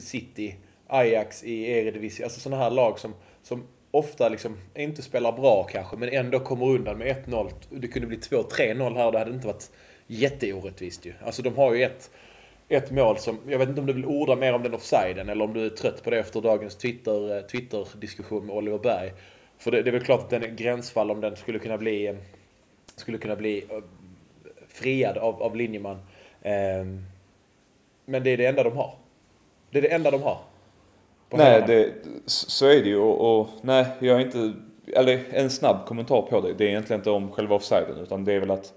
City, 0.00 0.56
Ajax 0.86 1.44
i 1.44 1.70
Eredivisie, 1.70 2.24
alltså 2.24 2.40
sådana 2.40 2.62
här 2.62 2.70
lag 2.70 2.98
som, 2.98 3.14
som 3.42 3.66
ofta 3.92 4.28
liksom 4.28 4.56
inte 4.74 5.02
spelar 5.02 5.32
bra 5.32 5.64
kanske, 5.64 5.96
men 5.96 6.08
ändå 6.08 6.40
kommer 6.40 6.66
undan 6.66 6.98
med 6.98 7.26
1-0. 7.26 7.50
Det 7.70 7.88
kunde 7.88 8.08
bli 8.08 8.16
2-3-0 8.16 8.94
här, 8.96 9.12
det 9.12 9.18
hade 9.18 9.30
inte 9.30 9.46
varit 9.46 9.70
jätteorättvist 10.06 11.06
ju. 11.06 11.12
Alltså 11.24 11.42
de 11.42 11.56
har 11.56 11.74
ju 11.74 11.82
ett, 11.82 12.10
ett 12.68 12.90
mål 12.90 13.18
som, 13.18 13.38
jag 13.48 13.58
vet 13.58 13.68
inte 13.68 13.80
om 13.80 13.86
du 13.86 13.92
vill 13.92 14.06
orda 14.06 14.36
mer 14.36 14.52
om 14.52 14.62
den 14.62 14.74
offsiden 14.74 15.28
eller 15.28 15.44
om 15.44 15.52
du 15.52 15.66
är 15.66 15.70
trött 15.70 16.04
på 16.04 16.10
det 16.10 16.18
efter 16.18 16.40
dagens 16.40 16.76
Twitter, 16.76 17.36
eh, 17.36 17.42
Twitter-diskussion 17.42 18.46
med 18.46 18.56
Oliver 18.56 18.78
Berg. 18.78 19.12
För 19.58 19.70
det, 19.70 19.82
det, 19.82 19.90
är 19.90 19.92
väl 19.92 20.04
klart 20.04 20.20
att 20.20 20.30
den 20.30 20.42
är 20.42 20.48
gränsfall 20.48 21.10
om 21.10 21.20
den 21.20 21.36
skulle 21.36 21.58
kunna 21.58 21.78
bli, 21.78 22.06
eh, 22.06 22.16
skulle 22.96 23.18
kunna 23.18 23.36
bli 23.36 23.64
eh, 23.70 23.78
friad 24.68 25.18
av, 25.18 25.42
av 25.42 25.56
linjeman. 25.56 25.98
Men 28.04 28.24
det 28.24 28.30
är 28.30 28.36
det 28.36 28.46
enda 28.46 28.62
de 28.62 28.76
har. 28.76 28.94
Det 29.70 29.78
är 29.78 29.82
det 29.82 29.88
enda 29.88 30.10
de 30.10 30.22
har. 30.22 30.38
Nej, 31.38 31.64
det, 31.66 31.92
så 32.26 32.66
är 32.66 32.82
det 32.82 32.88
ju 32.88 32.96
och, 32.96 33.40
och, 33.40 33.48
nej, 33.62 33.86
jag 33.98 34.20
är 34.20 34.24
inte, 34.24 34.52
eller 34.92 35.20
en 35.30 35.50
snabb 35.50 35.86
kommentar 35.86 36.22
på 36.22 36.40
det. 36.40 36.54
Det 36.54 36.64
är 36.64 36.68
egentligen 36.68 37.00
inte 37.00 37.10
om 37.10 37.30
själva 37.30 37.54
offsiden 37.54 37.98
utan 38.02 38.24
det 38.24 38.32
är 38.32 38.40
väl 38.40 38.50
att 38.50 38.72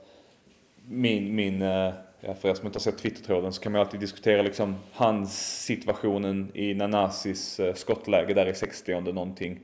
min, 0.87 1.35
min 1.35 1.61
eh, 1.61 1.93
ja, 2.21 2.33
för 2.33 2.49
er 2.49 2.53
som 2.53 2.65
inte 2.65 2.77
har 2.77 2.81
sett 2.81 2.97
Twitter-tråden 2.97 3.53
så 3.53 3.61
kan 3.61 3.71
man 3.71 3.81
alltid 3.81 3.99
diskutera 3.99 4.41
liksom 4.41 4.75
hans 4.91 5.61
situationen 5.63 6.51
i 6.53 6.73
Nanasis 6.73 7.59
eh, 7.59 7.73
skottläge 7.73 8.33
där 8.33 8.45
i 8.45 8.53
60 8.53 9.01
någonting. 9.01 9.59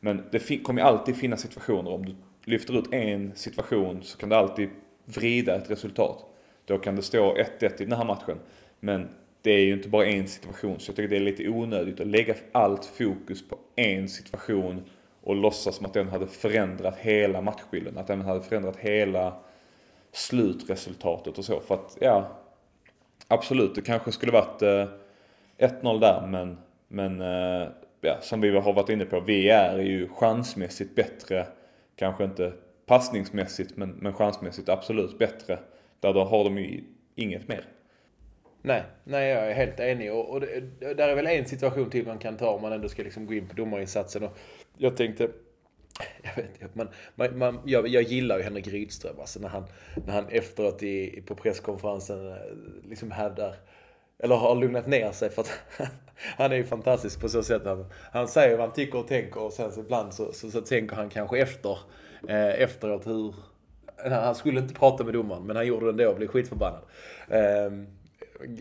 Men 0.00 0.24
det 0.30 0.62
kommer 0.62 0.80
ju 0.80 0.88
alltid 0.88 1.16
finnas 1.16 1.40
situationer. 1.40 1.90
Om 1.92 2.06
du 2.06 2.16
lyfter 2.44 2.78
ut 2.78 2.92
en 2.92 3.32
situation 3.34 4.02
så 4.02 4.18
kan 4.18 4.28
du 4.28 4.36
alltid 4.36 4.68
vrida 5.04 5.56
ett 5.56 5.70
resultat. 5.70 6.24
Då 6.64 6.78
kan 6.78 6.96
det 6.96 7.02
stå 7.02 7.34
1-1 7.34 7.82
i 7.82 7.84
den 7.84 7.92
här 7.92 8.04
matchen. 8.04 8.38
Men 8.80 9.08
det 9.42 9.50
är 9.50 9.64
ju 9.64 9.72
inte 9.72 9.88
bara 9.88 10.06
en 10.06 10.28
situation. 10.28 10.80
Så 10.80 10.90
jag 10.90 10.96
tycker 10.96 11.08
det 11.08 11.16
är 11.16 11.20
lite 11.20 11.48
onödigt 11.48 12.00
att 12.00 12.06
lägga 12.06 12.34
allt 12.52 12.84
fokus 12.84 13.48
på 13.48 13.58
en 13.76 14.08
situation 14.08 14.82
och 15.22 15.36
låtsas 15.36 15.76
som 15.76 15.86
att 15.86 15.94
den 15.94 16.08
hade 16.08 16.26
förändrat 16.26 16.96
hela 16.96 17.40
matchbilden. 17.40 17.98
Att 17.98 18.06
den 18.06 18.20
hade 18.20 18.40
förändrat 18.40 18.76
hela 18.76 19.36
slutresultatet 20.12 21.38
och 21.38 21.44
så. 21.44 21.60
För 21.60 21.74
att, 21.74 21.98
ja, 22.00 22.38
absolut, 23.28 23.74
det 23.74 23.82
kanske 23.82 24.12
skulle 24.12 24.32
varit 24.32 24.62
eh, 24.62 24.88
1-0 25.58 26.00
där, 26.00 26.26
men, 26.26 26.58
men 26.88 27.20
eh, 27.20 27.68
ja, 28.00 28.18
som 28.20 28.40
vi 28.40 28.58
har 28.58 28.72
varit 28.72 28.88
inne 28.88 29.04
på, 29.04 29.20
vi 29.20 29.50
är 29.50 29.78
ju 29.78 30.08
chansmässigt 30.08 30.94
bättre, 30.94 31.46
kanske 31.96 32.24
inte 32.24 32.52
passningsmässigt, 32.86 33.76
men, 33.76 33.90
men 33.90 34.12
chansmässigt 34.12 34.68
absolut 34.68 35.18
bättre. 35.18 35.58
Där 36.00 36.12
då 36.12 36.24
har 36.24 36.44
de 36.44 36.58
ju 36.58 36.84
inget 37.14 37.48
mer. 37.48 37.64
Nej, 38.62 38.82
nej 39.04 39.28
jag 39.28 39.50
är 39.50 39.54
helt 39.54 39.80
enig. 39.80 40.12
Och, 40.12 40.30
och 40.30 40.40
det, 40.40 40.60
där 40.94 41.08
är 41.08 41.14
väl 41.14 41.26
en 41.26 41.44
situation 41.44 41.90
till 41.90 42.06
man 42.06 42.18
kan 42.18 42.36
ta 42.36 42.50
om 42.50 42.62
man 42.62 42.72
ändå 42.72 42.88
ska 42.88 43.02
liksom 43.02 43.26
gå 43.26 43.34
in 43.34 43.48
på 43.48 43.54
domarinsatsen. 43.54 44.22
Och 44.22 44.38
jag 44.76 44.96
tänkte, 44.96 45.28
jag, 46.22 46.42
vet, 46.42 46.74
man, 46.74 46.88
man, 47.14 47.38
man, 47.38 47.60
jag, 47.64 47.88
jag 47.88 48.02
gillar 48.02 48.38
ju 48.38 48.42
Henrik 48.42 48.66
Rydström 48.66 49.20
alltså 49.20 49.40
när 49.40 49.48
han, 49.48 49.64
när 50.06 50.14
han 50.14 50.28
efteråt 50.28 50.82
i, 50.82 51.22
på 51.26 51.34
presskonferensen 51.34 52.28
eh, 52.28 52.36
liksom 52.88 53.10
hävdar 53.10 53.54
eller 54.18 54.36
har 54.36 54.54
lugnat 54.54 54.86
ner 54.86 55.12
sig 55.12 55.30
för 55.30 55.42
att 55.42 55.52
han 56.36 56.52
är 56.52 56.56
ju 56.56 56.64
fantastisk 56.64 57.20
på 57.20 57.28
så 57.28 57.42
sätt. 57.42 57.62
Han, 57.64 57.86
han 58.12 58.28
säger 58.28 58.56
vad 58.56 58.66
han 58.66 58.74
tycker 58.74 58.98
och 58.98 59.08
tänker 59.08 59.42
och 59.42 59.52
sen 59.52 59.72
så 59.72 59.80
ibland 59.80 60.14
så, 60.14 60.32
så, 60.32 60.50
så 60.50 60.60
tänker 60.60 60.96
han 60.96 61.08
kanske 61.08 61.38
efter 61.38 61.78
eh, 62.28 62.60
efteråt 62.62 63.06
hur 63.06 63.34
han 64.04 64.34
skulle 64.34 64.60
inte 64.60 64.74
prata 64.74 65.04
med 65.04 65.14
domaren 65.14 65.46
men 65.46 65.56
han 65.56 65.66
gjorde 65.66 65.86
det 65.86 65.90
ändå 65.90 66.10
och 66.10 66.16
blev 66.16 66.28
skitförbannad. 66.28 66.82
Eh, 67.28 67.70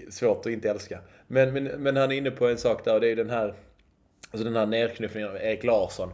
svårt 0.09 0.45
att 0.45 0.51
inte 0.51 0.69
älska. 0.69 0.99
Men, 1.27 1.53
men, 1.53 1.63
men 1.63 1.95
han 1.95 2.11
är 2.11 2.15
inne 2.15 2.31
på 2.31 2.47
en 2.47 2.57
sak 2.57 2.85
där 2.85 2.93
och 2.93 3.01
det 3.01 3.07
är 3.07 3.15
den 3.15 3.29
här, 3.29 3.53
alltså 4.31 4.43
den 4.43 4.55
här 4.55 4.65
nerknuffningen 4.65 5.29
av 5.29 5.35
Erik 5.35 5.63
Larsson. 5.63 6.09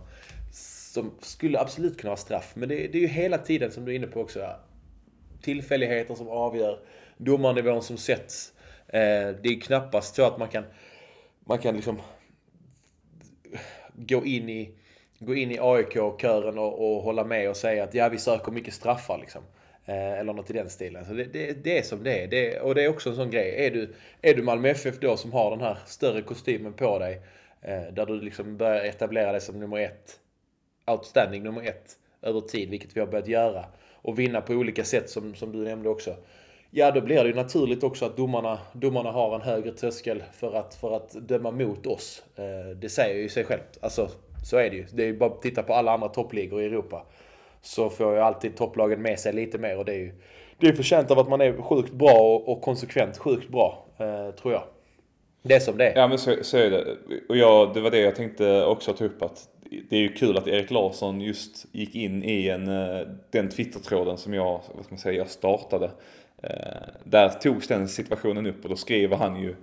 som 0.93 1.11
skulle 1.21 1.59
absolut 1.59 1.97
kunna 1.97 2.09
vara 2.09 2.17
straff. 2.17 2.51
Men 2.55 2.69
det, 2.69 2.75
det 2.75 2.97
är 2.97 3.01
ju 3.01 3.07
hela 3.07 3.37
tiden, 3.37 3.71
som 3.71 3.85
du 3.85 3.91
är 3.91 3.95
inne 3.95 4.07
på 4.07 4.21
också, 4.21 4.49
tillfälligheter 5.41 6.15
som 6.15 6.27
avgör. 6.27 6.79
Domarnivån 7.17 7.83
som 7.83 7.97
sätts. 7.97 8.53
Eh, 8.87 9.35
det 9.41 9.49
är 9.49 9.61
knappast 9.61 10.15
så 10.15 10.25
att 10.25 10.37
man 10.37 10.47
kan, 10.47 10.63
man 11.45 11.57
kan 11.57 11.75
liksom 11.75 12.01
gå 13.93 14.25
in 14.25 14.49
i, 14.49 14.75
gå 15.19 15.35
in 15.35 15.51
i 15.51 15.59
AIK-kören 15.59 16.57
och, 16.57 16.95
och 16.95 17.03
hålla 17.03 17.23
med 17.23 17.49
och 17.49 17.57
säga 17.57 17.83
att 17.83 17.93
ja, 17.93 18.09
vi 18.09 18.17
söker 18.17 18.51
mycket 18.51 18.73
straffar 18.73 19.17
liksom. 19.17 19.43
Eh, 19.85 20.19
eller 20.19 20.33
något 20.33 20.49
i 20.49 20.53
den 20.53 20.69
stilen. 20.69 21.05
Så 21.05 21.13
det, 21.13 21.23
det, 21.23 21.63
det 21.63 21.77
är 21.77 21.83
som 21.83 22.03
det 22.03 22.23
är. 22.23 22.27
Det, 22.27 22.59
och 22.59 22.75
det 22.75 22.83
är 22.83 22.89
också 22.89 23.09
en 23.09 23.15
sån 23.15 23.31
grej. 23.31 23.65
Är 23.65 23.71
du, 23.71 23.93
är 24.21 24.33
du 24.33 24.43
Malmö 24.43 24.69
FF 24.69 24.99
då 24.99 25.17
som 25.17 25.33
har 25.33 25.51
den 25.51 25.61
här 25.61 25.77
större 25.85 26.21
kostymen 26.21 26.73
på 26.73 26.99
dig. 26.99 27.21
Eh, 27.61 27.81
där 27.93 28.05
du 28.05 28.21
liksom 28.21 28.57
börjar 28.57 28.83
etablera 28.83 29.31
dig 29.31 29.41
som 29.41 29.59
nummer 29.59 29.79
ett. 29.79 30.19
Outstanding 30.87 31.43
nummer 31.43 31.61
ett 31.61 31.97
över 32.21 32.41
tid, 32.41 32.69
vilket 32.69 32.95
vi 32.95 32.99
har 32.99 33.07
börjat 33.07 33.27
göra. 33.27 33.65
Och 33.91 34.19
vinna 34.19 34.41
på 34.41 34.53
olika 34.53 34.83
sätt 34.83 35.09
som, 35.09 35.35
som 35.35 35.51
du 35.51 35.57
nämnde 35.57 35.89
också. 35.89 36.15
Ja, 36.71 36.91
då 36.91 37.01
blir 37.01 37.23
det 37.23 37.29
ju 37.29 37.35
naturligt 37.35 37.83
också 37.83 38.05
att 38.05 38.17
domarna, 38.17 38.59
domarna 38.73 39.11
har 39.11 39.35
en 39.35 39.41
högre 39.41 39.71
tröskel 39.71 40.23
för 40.33 40.53
att, 40.53 40.75
för 40.75 40.95
att 40.95 41.11
döma 41.11 41.51
mot 41.51 41.87
oss. 41.87 42.23
Eh, 42.35 42.75
det 42.75 42.89
säger 42.89 43.21
ju 43.21 43.29
sig 43.29 43.43
självt. 43.43 43.77
Alltså, 43.81 44.09
så 44.45 44.57
är 44.57 44.69
det 44.69 44.75
ju. 44.75 44.85
Det 44.91 45.03
är 45.03 45.07
ju 45.07 45.17
bara 45.17 45.29
att 45.29 45.41
titta 45.41 45.63
på 45.63 45.73
alla 45.73 45.91
andra 45.91 46.07
toppligor 46.07 46.61
i 46.61 46.65
Europa. 46.65 47.05
Så 47.63 47.89
får 47.89 48.13
ju 48.13 48.19
alltid 48.19 48.57
topplagen 48.57 49.01
med 49.01 49.19
sig 49.19 49.33
lite 49.33 49.57
mer 49.57 49.77
och 49.77 49.85
det 49.85 49.93
är 49.93 49.97
ju 49.97 50.11
det 50.59 50.67
är 50.67 50.73
förtjänt 50.73 51.11
av 51.11 51.19
att 51.19 51.29
man 51.29 51.41
är 51.41 51.61
sjukt 51.61 51.91
bra 51.91 52.11
och, 52.11 52.49
och 52.49 52.61
konsekvent 52.61 53.17
sjukt 53.17 53.49
bra, 53.49 53.85
eh, 53.97 54.35
tror 54.35 54.53
jag. 54.53 54.63
Det 55.41 55.55
är 55.55 55.59
som 55.59 55.77
det 55.77 55.89
är. 55.89 55.97
Ja 55.97 56.07
men 56.07 56.17
så, 56.17 56.35
så 56.41 56.57
är 56.57 56.69
det. 56.69 56.97
Och 57.29 57.37
jag, 57.37 57.73
det 57.73 57.81
var 57.81 57.91
det 57.91 57.99
jag 57.99 58.15
tänkte 58.15 58.65
också 58.65 58.93
ta 58.93 59.05
upp 59.05 59.21
att 59.21 59.47
det 59.89 59.95
är 59.95 59.99
ju 59.99 60.13
kul 60.13 60.37
att 60.37 60.47
Erik 60.47 60.71
Larsson 60.71 61.21
just 61.21 61.65
gick 61.71 61.95
in 61.95 62.23
i 62.23 62.49
en, 62.49 62.67
eh, 62.67 63.07
den 63.31 63.49
Twitter-tråden 63.49 64.17
som 64.17 64.33
jag, 64.33 64.61
vad 64.75 64.85
ska 64.85 64.93
man 64.93 64.99
säga, 64.99 65.17
jag 65.17 65.29
startade. 65.29 65.91
Eh, 66.43 66.49
där 67.03 67.29
togs 67.29 67.67
den 67.67 67.87
situationen 67.87 68.45
upp 68.45 68.63
och 68.63 68.69
då 68.69 68.75
skriver 68.75 69.17
han 69.17 69.41
ju 69.41 69.55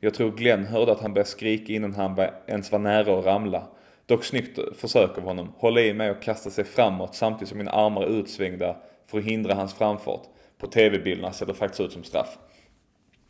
Jag 0.00 0.14
tror 0.14 0.30
Glenn 0.30 0.64
hörde 0.64 0.92
att 0.92 1.00
han 1.00 1.14
började 1.14 1.30
skrika 1.30 1.72
innan 1.72 1.94
han 1.94 2.18
ens 2.46 2.72
var 2.72 2.78
nära 2.78 3.18
att 3.18 3.24
ramla. 3.24 3.66
Dock 4.06 4.24
snyggt 4.24 4.58
försök 4.76 5.18
av 5.18 5.24
honom. 5.24 5.52
Hålla 5.56 5.80
i 5.80 5.94
mig 5.94 6.10
och 6.10 6.22
kasta 6.22 6.50
sig 6.50 6.64
framåt 6.64 7.14
samtidigt 7.14 7.48
som 7.48 7.58
mina 7.58 7.70
armar 7.70 8.02
är 8.02 8.20
utsvängda 8.20 8.76
för 9.06 9.18
att 9.18 9.24
hindra 9.24 9.54
hans 9.54 9.74
framfart. 9.74 10.22
På 10.58 10.66
tv-bilderna 10.66 11.32
ser 11.32 11.46
det 11.46 11.54
faktiskt 11.54 11.80
ut 11.80 11.92
som 11.92 12.04
straff. 12.04 12.38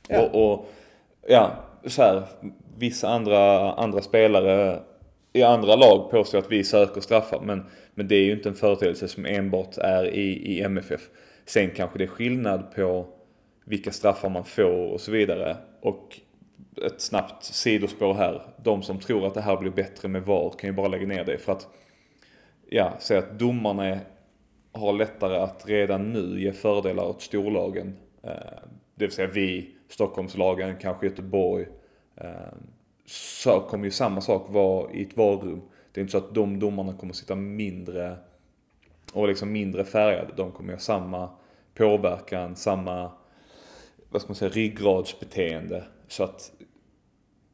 Ja. 0.09 0.21
Och, 0.23 0.53
och 0.53 0.67
ja, 1.29 1.51
så 1.85 2.03
här, 2.03 2.23
vissa 2.79 3.09
andra, 3.09 3.73
andra 3.73 4.03
spelare 4.03 4.83
i 5.33 5.43
andra 5.43 5.77
lag 5.77 6.11
påstår 6.11 6.39
att 6.39 6.53
vi 6.53 6.65
söker 6.65 7.01
straffar 7.01 7.41
men, 7.41 7.67
men 7.95 8.09
det 8.09 8.17
är 8.17 8.25
ju 8.25 8.33
inte 8.33 8.49
en 8.49 8.55
företeelse 8.55 9.09
som 9.09 9.27
enbart 9.27 9.79
är 9.79 10.15
i, 10.15 10.57
i 10.57 10.63
MFF. 10.63 11.01
Sen 11.47 11.71
kanske 11.71 11.99
det 11.99 12.05
är 12.05 12.09
skillnad 12.09 12.75
på 12.75 13.07
vilka 13.65 13.93
straffar 13.93 14.29
man 14.29 14.45
får 14.45 14.93
och 14.93 15.01
så 15.01 15.13
vidare. 15.13 15.57
Och 15.81 16.21
ett 16.87 17.01
snabbt 17.01 17.45
sidospår 17.45 18.15
här. 18.15 18.43
De 18.57 18.83
som 18.83 19.01
tror 19.01 19.27
att 19.27 19.35
det 19.35 19.41
här 19.41 19.57
blir 19.57 19.71
bättre 19.71 20.09
med 20.09 20.23
VAR 20.23 20.51
kan 20.59 20.71
ju 20.71 20.77
bara 20.77 20.89
lägga 20.89 21.07
ner 21.07 21.25
det 21.25 21.39
för 21.39 21.53
att 21.53 21.69
ja, 22.69 22.97
säga 22.99 23.19
att 23.19 23.39
domarna 23.39 23.99
har 24.73 24.93
lättare 24.93 25.37
att 25.37 25.67
redan 25.67 26.13
nu 26.13 26.41
ge 26.41 26.53
fördelar 26.53 27.05
åt 27.05 27.23
storlagen. 27.23 27.97
Eh, 28.23 28.33
det 28.95 29.05
vill 29.05 29.13
säga 29.13 29.29
vi, 29.29 29.71
Stockholmslagen, 29.89 30.77
kanske 30.81 31.07
Göteborg. 31.07 31.67
Eh, 32.17 32.31
så 33.07 33.61
kommer 33.61 33.85
ju 33.85 33.91
samma 33.91 34.21
sak 34.21 34.47
vara 34.51 34.93
i 34.93 35.03
ett 35.03 35.17
varrum. 35.17 35.63
Det 35.93 36.01
är 36.01 36.03
inte 36.03 36.13
så 36.13 36.19
att 36.19 36.35
de 36.35 36.59
domarna 36.59 36.93
kommer 36.93 37.13
sitta 37.13 37.35
mindre 37.35 38.17
och 39.13 39.29
liksom 39.29 39.53
mindre 39.53 39.85
färgade. 39.85 40.33
De 40.37 40.53
kommer 40.53 40.73
ha 40.73 40.81
samma 40.81 41.31
påverkan, 41.75 42.57
samma 42.57 43.11
vad 44.11 44.23
ska 44.23 44.29
man 44.29 44.37
säga, 44.37 44.51
ryggradsbeteende. 44.51 45.85
Så 46.09 46.25
att 46.25 46.53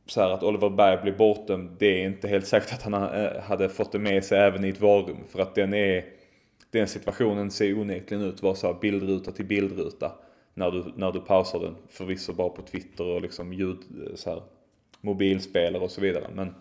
så 0.06 0.20
här, 0.20 0.30
att 0.30 0.42
Oliver 0.42 0.70
Berg 0.70 1.02
blir 1.02 1.12
bortdömd, 1.12 1.70
det 1.78 1.86
är 1.86 2.06
inte 2.06 2.28
helt 2.28 2.46
säkert 2.46 2.72
att 2.72 2.82
han 2.82 2.94
eh, 2.94 3.40
hade 3.40 3.68
fått 3.68 3.92
det 3.92 3.98
med 3.98 4.24
sig 4.24 4.38
även 4.38 4.64
i 4.64 4.68
ett 4.68 4.80
varum. 4.80 5.24
För 5.28 5.40
att 5.40 5.54
den 5.54 5.74
är, 5.74 6.04
den 6.70 6.88
situationen 6.88 7.50
ser 7.50 7.78
onekligen 7.78 8.24
ut 8.24 8.34
att 8.34 8.42
vara 8.42 8.54
så 8.54 8.66
här 8.66 8.80
bildruta 8.80 9.32
till 9.32 9.44
bildruta. 9.44 10.12
När 10.54 10.70
du, 10.70 10.84
när 10.96 11.12
du 11.12 11.20
pausar 11.20 11.60
den, 11.60 11.76
förvisso 11.88 12.32
bara 12.32 12.48
på 12.48 12.62
Twitter 12.62 13.06
och 13.06 13.22
liksom 13.22 13.52
ljud, 13.52 13.78
eh, 14.06 14.14
så 14.14 14.30
här, 14.30 14.42
mobilspelare 15.00 15.82
och 15.82 15.90
så 15.90 16.00
vidare. 16.00 16.24
Men 16.34 16.54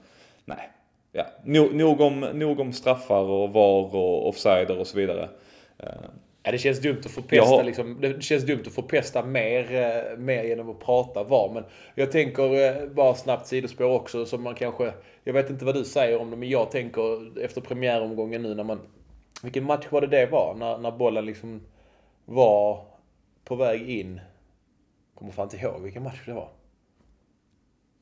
nej, 0.45 0.69
ja, 1.11 1.25
nog, 1.43 1.75
nog, 1.75 2.01
om, 2.01 2.19
nog 2.19 2.59
om 2.59 2.73
straffar 2.73 3.23
och 3.23 3.53
VAR 3.53 3.95
och 3.95 4.27
offsider 4.27 4.77
och 4.77 4.87
så 4.87 4.97
vidare. 4.97 5.29
Eh, 5.77 6.09
Ja, 6.43 6.51
det 6.51 6.57
känns 6.57 6.79
dumt 6.79 7.01
att 7.05 7.11
förpesta, 7.11 7.45
har- 7.55 7.63
liksom, 7.63 8.01
det 8.01 8.23
känns 8.23 8.43
dumt 8.45 8.63
att 8.67 8.73
förpesta 8.73 9.25
mer, 9.25 9.75
eh, 9.75 10.17
mer 10.17 10.43
genom 10.43 10.69
att 10.69 10.79
prata 10.79 11.23
var. 11.23 11.53
Men 11.53 11.63
jag 11.95 12.11
tänker 12.11 12.81
eh, 12.83 12.87
bara 12.89 13.15
snabbt 13.15 13.47
sidospår 13.47 13.85
också 13.85 14.25
som 14.25 14.43
man 14.43 14.55
kanske, 14.55 14.93
jag 15.23 15.33
vet 15.33 15.49
inte 15.49 15.65
vad 15.65 15.75
du 15.75 15.83
säger 15.83 16.21
om 16.21 16.31
det, 16.31 16.37
men 16.37 16.49
jag 16.49 16.71
tänker 16.71 17.39
efter 17.43 17.61
premiäromgången 17.61 18.41
nu 18.43 18.55
när 18.55 18.63
man, 18.63 18.79
vilken 19.43 19.63
match 19.63 19.85
var 19.89 20.01
det 20.01 20.07
det 20.07 20.25
var? 20.25 20.55
När, 20.55 20.77
när 20.77 20.91
bollen 20.91 21.25
liksom 21.25 21.61
var 22.25 22.85
på 23.43 23.55
väg 23.55 23.89
in. 23.89 24.21
Kommer 25.15 25.31
fan 25.31 25.43
inte 25.45 25.57
ihåg 25.57 25.81
vilken 25.81 26.03
match 26.03 26.21
det 26.25 26.33
var. 26.33 26.49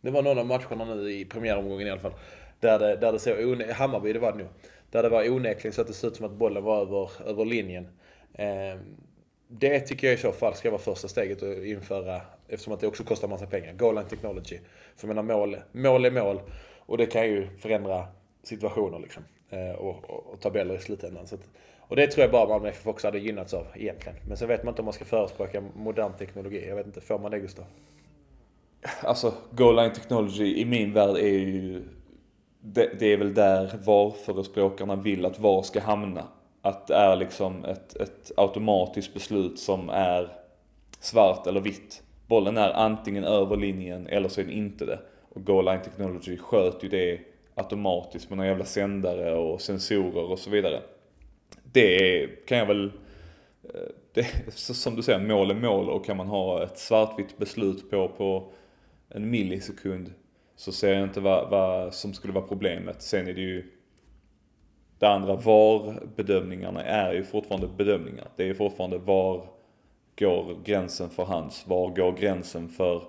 Det 0.01 0.11
var 0.11 0.21
någon 0.21 0.37
av 0.39 0.45
matcherna 0.45 0.85
nu 0.95 1.11
i 1.11 1.25
premiäromgången 1.25 1.87
i 1.87 1.91
alla 1.91 1.99
fall. 2.01 2.13
Där 2.59 2.79
det, 2.79 2.95
där 2.95 3.11
det 3.11 3.19
såg 3.19 3.61
Hammarby 3.71 4.13
det 4.13 4.19
var 4.19 4.31
det 4.31 4.37
nog. 4.37 4.47
Där 4.91 5.03
det 5.03 5.09
var 5.09 5.29
onekligen 5.29 5.73
så 5.73 5.81
att 5.81 5.87
det 5.87 5.93
såg 5.93 6.11
ut 6.11 6.17
som 6.17 6.25
att 6.25 6.31
bollen 6.31 6.63
var 6.63 6.81
över, 6.81 7.09
över 7.27 7.45
linjen. 7.45 7.87
Ehm, 8.33 8.79
det 9.47 9.79
tycker 9.79 10.07
jag 10.07 10.13
i 10.13 10.17
så 10.17 10.31
fall 10.31 10.55
ska 10.55 10.71
vara 10.71 10.81
första 10.81 11.07
steget 11.07 11.43
att 11.43 11.63
införa, 11.63 12.21
eftersom 12.47 12.73
att 12.73 12.79
det 12.79 12.87
också 12.87 13.03
kostar 13.03 13.27
massa 13.27 13.45
pengar. 13.45 13.73
Goal 13.73 13.95
line 13.95 14.07
technology. 14.07 14.59
För 14.95 15.07
jag 15.07 15.15
menar 15.15 15.23
mål, 15.35 15.57
mål 15.71 16.05
är 16.05 16.11
mål. 16.11 16.41
Och 16.79 16.97
det 16.97 17.05
kan 17.05 17.27
ju 17.27 17.47
förändra 17.57 18.07
situationer 18.43 18.99
liksom. 18.99 19.23
Eh, 19.49 19.71
och, 19.71 20.09
och, 20.09 20.33
och 20.33 20.39
tabeller 20.39 20.75
i 20.75 20.79
slutändan. 20.79 21.27
Så 21.27 21.35
att, 21.35 21.41
och 21.79 21.95
det 21.95 22.07
tror 22.07 22.21
jag 22.21 22.31
bara 22.31 22.47
Malmö 22.47 22.69
FF 22.69 22.87
också 22.87 23.07
hade 23.07 23.19
gynnats 23.19 23.53
av 23.53 23.67
egentligen. 23.75 24.17
Men 24.27 24.37
sen 24.37 24.47
vet 24.47 24.63
man 24.63 24.71
inte 24.71 24.81
om 24.81 24.85
man 24.85 24.93
ska 24.93 25.05
förespråka 25.05 25.63
modern 25.75 26.13
teknologi. 26.13 26.67
Jag 26.67 26.75
vet 26.75 26.85
inte, 26.85 27.01
får 27.01 27.19
man 27.19 27.31
det 27.31 27.39
Gustav? 27.39 27.65
Alltså, 29.01 29.33
goal 29.51 29.75
line 29.75 29.93
technology 29.93 30.61
i 30.61 30.65
min 30.65 30.93
värld 30.93 31.17
är 31.17 31.27
ju... 31.27 31.83
Det, 32.61 32.99
det 32.99 33.13
är 33.13 33.17
väl 33.17 33.33
där 33.33 33.79
VAR-förespråkarna 33.85 34.95
vill 34.95 35.25
att 35.25 35.39
VAR 35.39 35.61
ska 35.61 35.79
hamna. 35.79 36.27
Att 36.69 36.87
det 36.87 36.95
är 36.95 37.15
liksom 37.15 37.65
ett, 37.65 37.95
ett 37.95 38.31
automatiskt 38.37 39.13
beslut 39.13 39.59
som 39.59 39.89
är 39.89 40.29
svart 40.99 41.47
eller 41.47 41.61
vitt. 41.61 42.03
Bollen 42.27 42.57
är 42.57 42.69
antingen 42.69 43.23
över 43.23 43.57
linjen 43.57 44.07
eller 44.07 44.29
så 44.29 44.41
är 44.41 44.45
den 44.45 44.53
inte 44.53 44.85
det. 44.85 44.99
Och 45.29 45.45
goal 45.45 45.65
line 45.65 45.81
technology 45.81 46.37
sköt 46.37 46.83
ju 46.83 46.89
det 46.89 47.19
automatiskt 47.55 48.29
med 48.29 48.37
några 48.37 48.49
jävla 48.49 48.65
sändare 48.65 49.35
och 49.35 49.61
sensorer 49.61 50.31
och 50.31 50.39
så 50.39 50.49
vidare. 50.49 50.81
Det 51.71 52.27
kan 52.47 52.57
jag 52.57 52.65
väl 52.65 52.85
eh, 53.63 53.89
det, 54.13 54.53
som 54.53 54.95
du 54.95 55.03
säger, 55.03 55.19
mål 55.19 55.51
är 55.51 55.55
mål 55.55 55.89
och 55.89 56.05
kan 56.05 56.17
man 56.17 56.27
ha 56.27 56.63
ett 56.63 56.79
svartvitt 56.79 57.37
beslut 57.37 57.89
på, 57.89 58.07
på 58.07 58.51
en 59.09 59.29
millisekund 59.29 60.13
så 60.55 60.71
ser 60.71 60.93
jag 60.93 61.03
inte 61.03 61.19
vad, 61.19 61.49
vad 61.49 61.93
som 61.93 62.13
skulle 62.13 62.33
vara 62.33 62.47
problemet. 62.47 63.01
Sen 63.01 63.27
är 63.27 63.33
det 63.33 63.41
ju 63.41 63.71
det 64.99 65.07
andra 65.07 65.35
VAR-bedömningarna 65.35 66.83
är 66.83 67.13
ju 67.13 67.23
fortfarande 67.23 67.67
bedömningar. 67.67 68.27
Det 68.35 68.43
är 68.43 68.47
ju 68.47 68.55
fortfarande 68.55 68.97
var 68.97 69.45
går 70.19 70.57
gränsen 70.63 71.09
för 71.09 71.25
hands, 71.25 71.67
var 71.67 71.89
går 71.89 72.11
gränsen 72.11 72.69
för, 72.69 73.03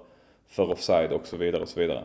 för 0.48 0.70
offside 0.70 1.12
och 1.12 1.26
så 1.26 1.36
vidare 1.36 1.62
och 1.62 1.68
så 1.68 1.80
vidare. 1.80 2.04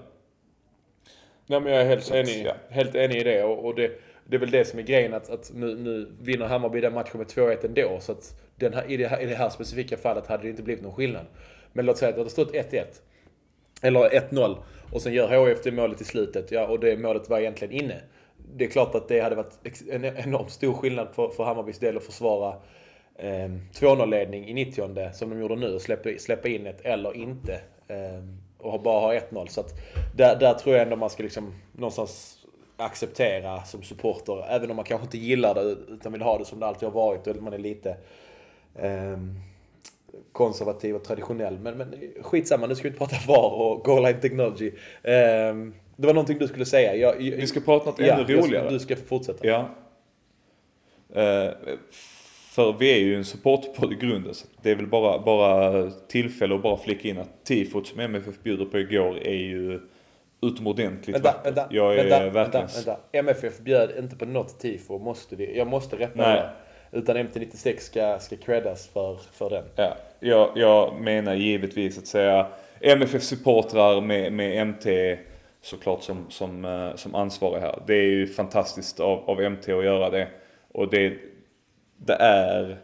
Nej 1.47 1.59
men 1.59 1.73
jag 1.73 1.81
är 1.81 1.85
helt 1.85 2.11
enig, 2.11 2.47
helt 2.69 2.95
enig 2.95 3.15
i 3.15 3.23
det. 3.23 3.43
Och, 3.43 3.65
och 3.65 3.75
det, 3.75 3.91
det 4.25 4.35
är 4.35 4.39
väl 4.39 4.51
det 4.51 4.65
som 4.65 4.79
är 4.79 4.83
grejen 4.83 5.13
att, 5.13 5.29
att 5.29 5.51
nu, 5.55 5.75
nu 5.75 6.11
vinner 6.21 6.45
Hammarby 6.45 6.81
den 6.81 6.93
matchen 6.93 7.17
med 7.17 7.27
2-1 7.27 7.65
ändå. 7.65 7.97
Så 7.99 8.11
att 8.11 8.41
den 8.55 8.73
här, 8.73 8.91
i, 8.91 8.97
det 8.97 9.07
här, 9.07 9.21
i 9.21 9.25
det 9.25 9.35
här 9.35 9.49
specifika 9.49 9.97
fallet 9.97 10.27
hade 10.27 10.43
det 10.43 10.49
inte 10.49 10.63
blivit 10.63 10.83
någon 10.83 10.93
skillnad. 10.93 11.25
Men 11.73 11.85
låt 11.85 11.97
säga 11.97 12.09
att 12.09 12.15
det 12.15 12.21
hade 12.21 12.29
stått 12.29 12.53
1-1. 12.53 12.83
Eller 13.81 13.99
1-0. 13.99 14.57
Och 14.91 15.01
sen 15.01 15.13
gör 15.13 15.47
HIF 15.47 15.63
det 15.63 15.71
målet 15.71 16.01
i 16.01 16.03
slutet. 16.03 16.51
Ja, 16.51 16.67
och 16.67 16.79
det 16.79 16.97
målet 16.97 17.29
var 17.29 17.39
egentligen 17.39 17.73
inne. 17.73 18.01
Det 18.53 18.65
är 18.65 18.69
klart 18.69 18.95
att 18.95 19.07
det 19.07 19.19
hade 19.19 19.35
varit 19.35 19.81
en 19.89 20.05
enormt 20.05 20.51
stor 20.51 20.73
skillnad 20.73 21.07
för, 21.13 21.29
för 21.29 21.43
Hammarbys 21.43 21.79
del 21.79 21.97
att 21.97 22.03
försvara 22.03 22.55
eh, 23.15 23.49
2-0-ledning 23.73 24.47
i 24.47 24.53
90 24.53 25.13
som 25.13 25.29
de 25.29 25.39
gjorde 25.39 25.55
nu 25.55 25.73
och 25.73 25.81
släppa, 25.81 26.09
släppa 26.19 26.47
in 26.47 26.67
ett 26.67 26.81
eller 26.81 27.15
inte. 27.15 27.53
Eh, 27.87 28.23
och 28.57 28.81
bara 28.81 28.99
ha 28.99 29.13
1-0. 29.13 29.47
Så 29.47 29.61
att 29.61 29.73
där, 30.15 30.35
där 30.35 30.53
tror 30.53 30.75
jag 30.75 30.83
ändå 30.83 30.95
man 30.95 31.09
ska 31.09 31.23
liksom 31.23 31.53
någonstans 31.71 32.45
acceptera 32.77 33.63
som 33.63 33.83
supporter. 33.83 34.45
Även 34.49 34.69
om 34.69 34.75
man 34.75 34.85
kanske 34.85 35.05
inte 35.05 35.17
gillar 35.17 35.55
det 35.55 35.61
utan 35.93 36.11
vill 36.11 36.21
ha 36.21 36.37
det 36.37 36.45
som 36.45 36.59
det 36.59 36.65
alltid 36.65 36.89
har 36.89 36.93
varit 36.93 37.27
och 37.27 37.43
man 37.43 37.53
är 37.53 37.57
lite 37.57 37.97
eh, 38.75 39.17
konservativ 40.31 40.95
och 40.95 41.03
traditionell. 41.03 41.59
Men, 41.59 41.77
men 41.77 41.95
skitsamma, 42.21 42.67
nu 42.67 42.75
ska 42.75 42.83
vi 42.83 42.89
inte 42.89 42.99
prata 42.99 43.15
VAR 43.27 43.53
och 43.53 43.83
goal 43.83 44.03
line 44.03 44.21
technology. 44.21 44.71
Eh, 45.03 45.55
det 45.95 46.07
var 46.07 46.13
någonting 46.13 46.37
du 46.39 46.47
skulle 46.47 46.65
säga. 46.65 46.95
Jag, 46.95 47.21
jag, 47.21 47.37
Vi 47.37 47.47
ska 47.47 47.59
prata 47.59 47.89
något 47.89 47.99
ja, 47.99 48.05
ännu 48.05 48.35
roligare. 48.35 48.69
Du 48.69 48.79
ska 48.79 48.95
fortsätta. 48.95 49.47
Ja. 49.47 49.69
Eh, 51.15 51.51
för 52.55 52.73
vi 52.79 52.93
är 52.93 52.99
ju 52.99 53.15
en 53.15 53.25
supportpodd 53.25 53.93
i 53.93 53.95
grunden. 53.95 54.33
Så 54.33 54.47
det 54.61 54.71
är 54.71 54.75
väl 54.75 54.87
bara, 54.87 55.19
bara 55.19 55.91
tillfälle 55.91 56.55
att 56.55 56.61
bara 56.63 56.77
flicka 56.77 57.07
in 57.07 57.17
att 57.17 57.45
tifot 57.45 57.87
som 57.87 57.99
MFF 57.99 58.43
bjuder 58.43 58.65
på 58.65 58.79
igår 58.79 59.17
är 59.17 59.35
ju 59.35 59.79
utomordentligt 60.41 61.15
Vänta, 61.15 61.31
vackert. 61.31 61.45
vänta, 61.45 61.67
Jag 61.69 61.93
är 61.93 61.97
vänta, 61.97 62.29
verkligen... 62.29 62.51
vänta, 62.67 62.67
vänta. 62.75 62.97
MFF 63.11 63.59
bjöd 63.59 63.91
inte 63.99 64.15
på 64.15 64.25
något 64.25 64.59
tifo, 64.59 64.99
måste 64.99 65.35
vi, 65.35 65.57
jag 65.57 65.67
måste 65.67 65.95
rätta 65.95 66.21
Nej. 66.21 66.35
det. 66.91 66.97
Utan 66.97 67.17
MT96 67.17 67.79
ska, 67.79 68.19
ska 68.19 68.35
creddas 68.35 68.87
för, 68.87 69.19
för 69.33 69.49
den. 69.49 69.63
Ja, 69.75 69.97
jag, 70.19 70.51
jag 70.55 71.01
menar 71.01 71.35
givetvis 71.35 71.97
att 71.97 72.07
säga 72.07 72.47
MFF-supportrar 72.81 74.01
med, 74.01 74.33
med 74.33 74.67
MT 74.67 74.85
såklart 75.65 76.03
som, 76.03 76.25
som, 76.29 76.65
eh, 76.65 76.95
som 76.95 77.15
ansvarig 77.15 77.61
här. 77.61 77.83
Det 77.87 77.93
är 77.93 78.07
ju 78.07 78.27
fantastiskt 78.27 78.99
av, 78.99 79.29
av 79.29 79.51
MT 79.51 79.69
att 79.69 79.85
göra 79.85 80.09
det. 80.09 80.27
Och 80.71 80.89
det, 80.89 81.17
det 81.97 82.13
är, 82.13 82.77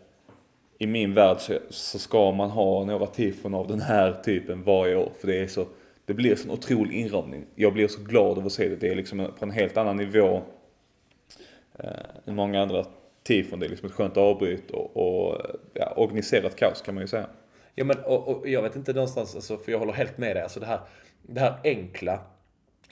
i 0.77 0.87
min 0.87 1.13
värld 1.13 1.37
så, 1.39 1.53
så 1.69 1.99
ska 1.99 2.31
man 2.31 2.49
ha 2.49 2.85
några 2.85 3.07
tifon 3.07 3.53
av 3.53 3.67
den 3.67 3.81
här 3.81 4.13
typen 4.13 4.63
varje 4.63 4.95
år. 4.95 5.11
För 5.19 5.27
det 5.27 5.39
är 5.39 5.47
så, 5.47 5.65
det 6.05 6.13
blir 6.13 6.35
så 6.35 6.47
en 6.47 6.53
otrolig 6.53 6.95
inramning. 6.95 7.45
Jag 7.55 7.73
blir 7.73 7.87
så 7.87 8.01
glad 8.01 8.37
över 8.37 8.45
att 8.45 8.53
se 8.53 8.69
det. 8.69 8.75
Det 8.75 8.89
är 8.89 8.95
liksom 8.95 9.17
på 9.39 9.45
en 9.45 9.51
helt 9.51 9.77
annan 9.77 9.97
nivå 9.97 10.41
eh, 11.79 11.89
än 12.25 12.35
många 12.35 12.61
andra 12.61 12.85
tifon. 13.23 13.59
Det 13.59 13.65
är 13.65 13.69
liksom 13.69 13.87
ett 13.89 13.95
skönt 13.95 14.17
avbryt 14.17 14.71
och, 14.71 14.97
och 14.97 15.41
ja, 15.73 15.93
organiserat 15.97 16.55
kaos 16.55 16.81
kan 16.81 16.95
man 16.95 17.03
ju 17.03 17.07
säga. 17.07 17.27
Ja 17.75 17.85
men 17.85 17.97
och, 17.99 18.27
och 18.27 18.49
jag 18.49 18.61
vet 18.61 18.75
inte 18.75 18.93
någonstans, 18.93 19.35
alltså, 19.35 19.57
för 19.57 19.71
jag 19.71 19.79
håller 19.79 19.93
helt 19.93 20.17
med 20.17 20.35
dig. 20.35 20.43
Alltså 20.43 20.59
det 20.59 20.65
här, 20.65 20.79
det 21.21 21.39
här 21.39 21.59
enkla 21.63 22.19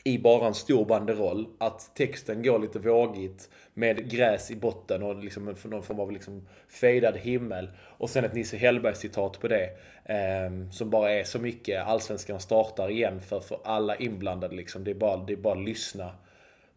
i 0.03 0.18
bara 0.18 0.48
en 0.48 0.53
stor 0.53 0.86
banderoll. 0.86 1.48
Att 1.58 1.96
texten 1.96 2.44
går 2.44 2.60
lite 2.60 2.79
vågigt 2.79 3.50
med 3.74 4.12
gräs 4.12 4.51
i 4.51 4.56
botten 4.56 5.03
och 5.03 5.24
liksom 5.24 5.56
någon 5.63 5.84
form 5.84 6.00
av 6.00 6.12
liksom 6.12 6.48
fejdad 6.68 7.18
himmel. 7.18 7.70
Och 7.98 8.10
sen 8.10 8.25
ett 8.25 8.34
Nisse 8.34 8.58
Hellberg-citat 8.58 9.39
på 9.39 9.48
det. 9.48 9.70
Eh, 10.06 10.70
som 10.72 10.89
bara 10.89 11.12
är 11.12 11.24
så 11.24 11.39
mycket. 11.39 11.84
Allsvenskan 11.88 12.39
startar 12.39 12.89
igen 12.89 13.22
för, 13.22 13.39
för 13.39 13.60
alla 13.63 13.96
inblandade. 13.96 14.56
Liksom. 14.56 14.84
Det, 14.84 14.91
är 14.91 14.96
bara, 14.96 15.18
det 15.18 15.34
är 15.34 15.38
bara 15.38 15.53
att 15.60 15.65
lyssna 15.65 16.12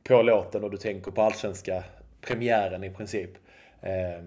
på 0.05 0.23
låten 0.23 0.65
och 0.65 0.71
du 0.71 0.77
tänker 0.77 1.11
på 1.11 1.23
allsvenska 1.23 1.85
premiären 2.21 2.85
i 2.85 2.91
princip. 2.91 3.31
Eh, 3.81 4.25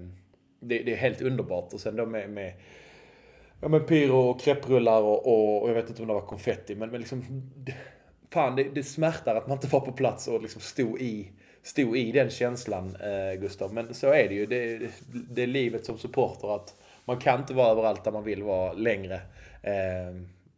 det, 0.59 0.79
det 0.83 0.93
är 0.93 0.97
helt 0.97 1.21
underbart. 1.21 1.73
Och 1.73 1.79
sen 1.79 1.95
då 1.95 2.05
med, 2.05 2.29
med 2.29 2.53
Ja 3.61 3.67
men 3.67 3.85
pyro 3.85 4.17
och 4.17 4.41
krepprullar 4.41 5.01
och, 5.01 5.27
och, 5.27 5.63
och 5.63 5.69
jag 5.69 5.73
vet 5.73 5.89
inte 5.89 6.01
om 6.01 6.07
det 6.07 6.13
var 6.13 6.21
konfetti 6.21 6.75
men, 6.75 6.89
men 6.89 6.99
liksom 6.99 7.23
det- 7.55 7.73
Fan 8.35 8.55
det, 8.55 8.63
det 8.63 8.83
smärtar 8.83 9.35
att 9.35 9.47
man 9.47 9.57
inte 9.57 9.67
var 9.67 9.79
på 9.79 9.91
plats 9.91 10.27
och 10.27 10.41
liksom 10.41 10.61
stod 10.61 11.01
i 11.01 11.31
Stod 11.63 11.97
i 11.97 12.11
den 12.11 12.29
känslan 12.29 12.95
eh, 12.95 13.39
Gustav. 13.39 13.73
Men 13.73 13.93
så 13.93 14.07
är 14.07 14.29
det 14.29 14.35
ju. 14.35 14.45
Det, 14.45 14.89
det, 15.11 15.43
är 15.43 15.47
livet 15.47 15.85
som 15.85 15.97
supporter 15.97 16.55
att 16.55 16.75
man 17.05 17.17
kan 17.17 17.39
inte 17.39 17.53
vara 17.53 17.71
överallt 17.71 18.03
där 18.03 18.11
man 18.11 18.23
vill 18.23 18.43
vara 18.43 18.73
längre. 18.73 19.15
Eh, 19.61 20.15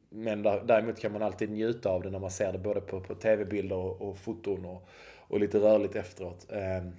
men 0.09 0.43
däremot 0.43 0.99
kan 0.99 1.11
man 1.11 1.21
alltid 1.21 1.51
njuta 1.51 1.89
av 1.89 2.01
det 2.01 2.09
när 2.09 2.19
man 2.19 2.31
ser 2.31 2.51
det 2.51 2.57
både 2.57 2.81
på, 2.81 2.99
på 2.99 3.15
tv-bilder 3.15 3.75
och, 3.75 4.01
och 4.01 4.17
foton 4.17 4.65
och, 4.65 4.87
och 5.27 5.39
lite 5.39 5.59
rörligt 5.59 5.95
efteråt. 5.95 6.51
Eh, 6.51 6.89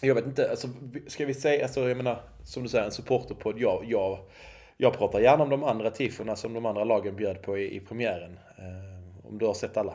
jag 0.00 0.14
vet 0.14 0.26
inte, 0.26 0.50
alltså, 0.50 0.68
ska 1.06 1.26
vi 1.26 1.34
säga, 1.34 1.64
alltså, 1.64 1.88
jag 1.88 1.96
menar, 1.96 2.20
som 2.44 2.62
du 2.62 2.68
säger, 2.68 2.84
en 2.84 2.90
supporterpodd. 2.90 3.58
Jag, 3.58 3.84
jag, 3.88 4.18
jag 4.76 4.98
pratar 4.98 5.20
gärna 5.20 5.42
om 5.42 5.50
de 5.50 5.64
andra 5.64 5.90
tifforna 5.90 6.36
som 6.36 6.54
de 6.54 6.66
andra 6.66 6.84
lagen 6.84 7.16
bjöd 7.16 7.42
på 7.42 7.58
i, 7.58 7.76
i 7.76 7.80
premiären. 7.80 8.38
Eh, 8.58 9.28
om 9.28 9.38
du 9.38 9.46
har 9.46 9.54
sett 9.54 9.76
alla. 9.76 9.94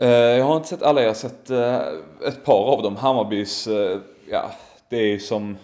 Eh, 0.00 0.08
jag 0.08 0.44
har 0.44 0.56
inte 0.56 0.68
sett 0.68 0.82
alla, 0.82 1.00
jag 1.00 1.08
har 1.08 1.14
sett 1.14 1.50
eh, 1.50 1.80
ett 2.28 2.44
par 2.44 2.72
av 2.72 2.82
dem. 2.82 2.96
Hammarbys, 2.96 3.66
eh, 3.66 4.00
ja, 4.30 4.50
det 4.88 4.96
är 4.96 5.06
ju 5.06 5.18
som, 5.18 5.56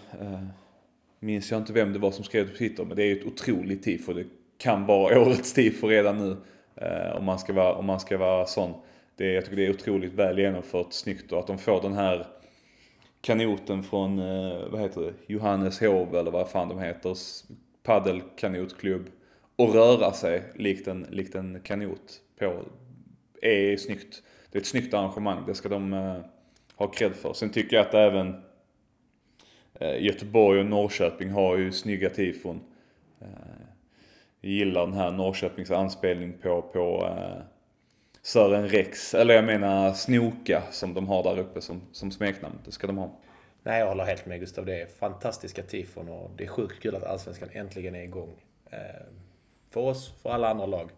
minns 1.21 1.51
jag 1.51 1.61
inte 1.61 1.73
vem 1.73 1.93
det 1.93 1.99
var 1.99 2.11
som 2.11 2.25
skrev 2.25 2.47
det 2.47 2.53
på 2.53 2.59
Twitter, 2.59 2.85
men 2.85 2.97
det 2.97 3.03
är 3.03 3.07
ju 3.07 3.21
ett 3.21 3.27
otroligt 3.27 3.83
tifo. 3.83 4.13
Det 4.13 4.25
kan 4.59 4.87
vara 4.87 5.21
årets 5.27 5.53
tifo 5.53 5.89
redan 5.89 6.19
nu, 6.19 6.37
om 7.17 7.25
man 7.25 7.39
ska 7.39 7.53
vara, 7.53 7.75
om 7.75 7.87
man 7.87 8.01
ska 8.01 8.19
vara 8.19 8.47
sån. 8.47 8.73
Det, 9.17 9.33
jag 9.33 9.45
tycker 9.45 9.57
det 9.57 9.67
är 9.67 9.71
otroligt 9.71 10.13
väl 10.13 10.39
genomfört, 10.39 10.93
snyggt 10.93 11.33
och 11.33 11.39
att 11.39 11.47
de 11.47 11.59
får 11.59 11.83
den 11.83 11.93
här 11.93 12.27
kanoten 13.21 13.83
från, 13.83 14.17
vad 14.71 14.81
heter 14.81 15.01
det, 15.01 15.13
Johannes 15.27 15.81
Hov 15.81 16.17
eller 16.17 16.31
vad 16.31 16.49
fan 16.49 16.69
de 16.69 16.79
heter, 16.79 17.17
paddelkanotklubb 17.83 19.07
och 19.57 19.75
röra 19.75 20.13
sig 20.13 20.43
likt 20.55 20.89
en, 20.89 21.07
likt 21.11 21.35
en 21.35 21.61
kanot 21.61 22.21
på, 22.39 22.63
är 23.49 23.77
snyggt. 23.77 24.23
Det 24.51 24.59
är 24.59 24.61
ett 24.61 24.67
snyggt 24.67 24.95
arrangemang, 24.95 25.47
det 25.47 25.55
ska 25.55 25.69
de 25.69 25.93
eh, 25.93 26.17
ha 26.77 26.87
cred 26.87 27.15
för. 27.17 27.33
Sen 27.33 27.51
tycker 27.51 27.77
jag 27.77 27.87
att 27.87 27.95
även 27.95 28.43
eh, 29.75 30.03
Göteborg 30.03 30.61
och 30.61 30.67
Norrköping 30.67 31.31
har 31.31 31.57
ju 31.57 31.73
snygga 31.73 32.11
tifon. 32.11 32.61
Eh, 33.21 33.29
jag 34.41 34.53
gillar 34.53 34.87
den 34.87 34.95
här 34.95 35.11
Norrköpings 35.11 35.71
anspelning 35.71 36.33
på, 36.43 36.63
på 36.63 37.09
Sören 38.23 38.69
Rex, 38.69 39.15
eller 39.15 39.35
jag 39.35 39.45
menar 39.45 39.93
Snoka 39.93 40.63
som 40.71 40.95
de 40.95 41.09
har 41.09 41.23
där 41.23 41.39
uppe 41.39 41.61
som, 41.61 41.83
som 41.93 42.11
smeknamn. 42.11 42.59
Det 42.65 42.73
ska 42.73 42.87
de 42.87 42.99
ha. 42.99 43.11
Nej, 43.63 43.81
jag 43.81 43.87
håller 43.87 44.05
helt 44.05 44.27
med 44.27 44.41
Gustav. 44.41 44.67
Det 44.67 44.81
är 44.81 44.87
fantastiska 44.87 45.63
tifon 45.63 46.09
och 46.09 46.31
det 46.37 46.45
är 46.45 46.49
sjukt 46.49 46.83
kul 46.83 46.95
att 46.95 47.05
Allsvenskan 47.05 47.49
äntligen 47.53 47.95
är 47.95 48.03
igång. 48.03 48.35
För 49.71 49.81
oss, 49.81 50.15
för 50.23 50.31
alla 50.31 50.49
andra 50.49 50.67
lag. 50.67 50.91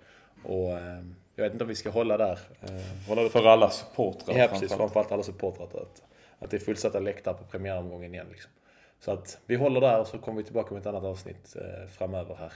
Och 0.42 0.78
ehm, 0.78 1.14
jag 1.36 1.44
vet 1.44 1.52
inte 1.52 1.64
om 1.64 1.68
vi 1.68 1.74
ska 1.74 1.90
hålla 1.90 2.16
där. 2.16 2.38
Eh, 2.62 3.08
hålla 3.08 3.28
För 3.28 3.46
alla 3.46 3.70
supportrar 3.70 4.38
Ja, 4.38 4.48
precis. 4.48 4.72
framförallt. 4.72 5.12
Alla 5.12 5.22
supportrar. 5.22 5.64
Att, 5.66 6.02
att 6.38 6.50
det 6.50 6.56
är 6.56 6.60
fullsatta 6.60 7.00
läktare 7.00 7.34
på 7.34 7.44
premiäromgången 7.44 8.14
igen. 8.14 8.26
Liksom. 8.30 8.50
Så 8.98 9.12
att 9.12 9.38
vi 9.46 9.56
håller 9.56 9.80
där 9.80 10.00
och 10.00 10.06
så 10.06 10.18
kommer 10.18 10.38
vi 10.38 10.44
tillbaka 10.44 10.74
med 10.74 10.80
ett 10.80 10.86
annat 10.86 11.04
avsnitt 11.04 11.56
eh, 11.56 11.88
framöver 11.88 12.34
här. 12.34 12.52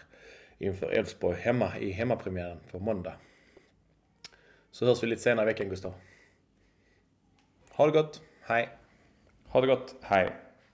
Inför 0.58 0.90
Elfsborg 0.90 1.40
hemma 1.40 1.78
i 1.78 1.90
hemmapremiären 1.90 2.60
på 2.70 2.78
måndag. 2.78 3.12
Så 4.70 4.86
hörs 4.86 5.02
vi 5.02 5.06
lite 5.06 5.22
senare 5.22 5.50
i 5.50 5.52
veckan 5.52 5.68
Gustav. 5.68 5.94
Ha 7.70 7.86
det 7.86 7.92
gott. 7.92 8.20
Hej. 8.42 8.68
Ha 9.48 9.60
det 9.60 9.66
gott, 9.66 9.94
hej. 10.02 10.32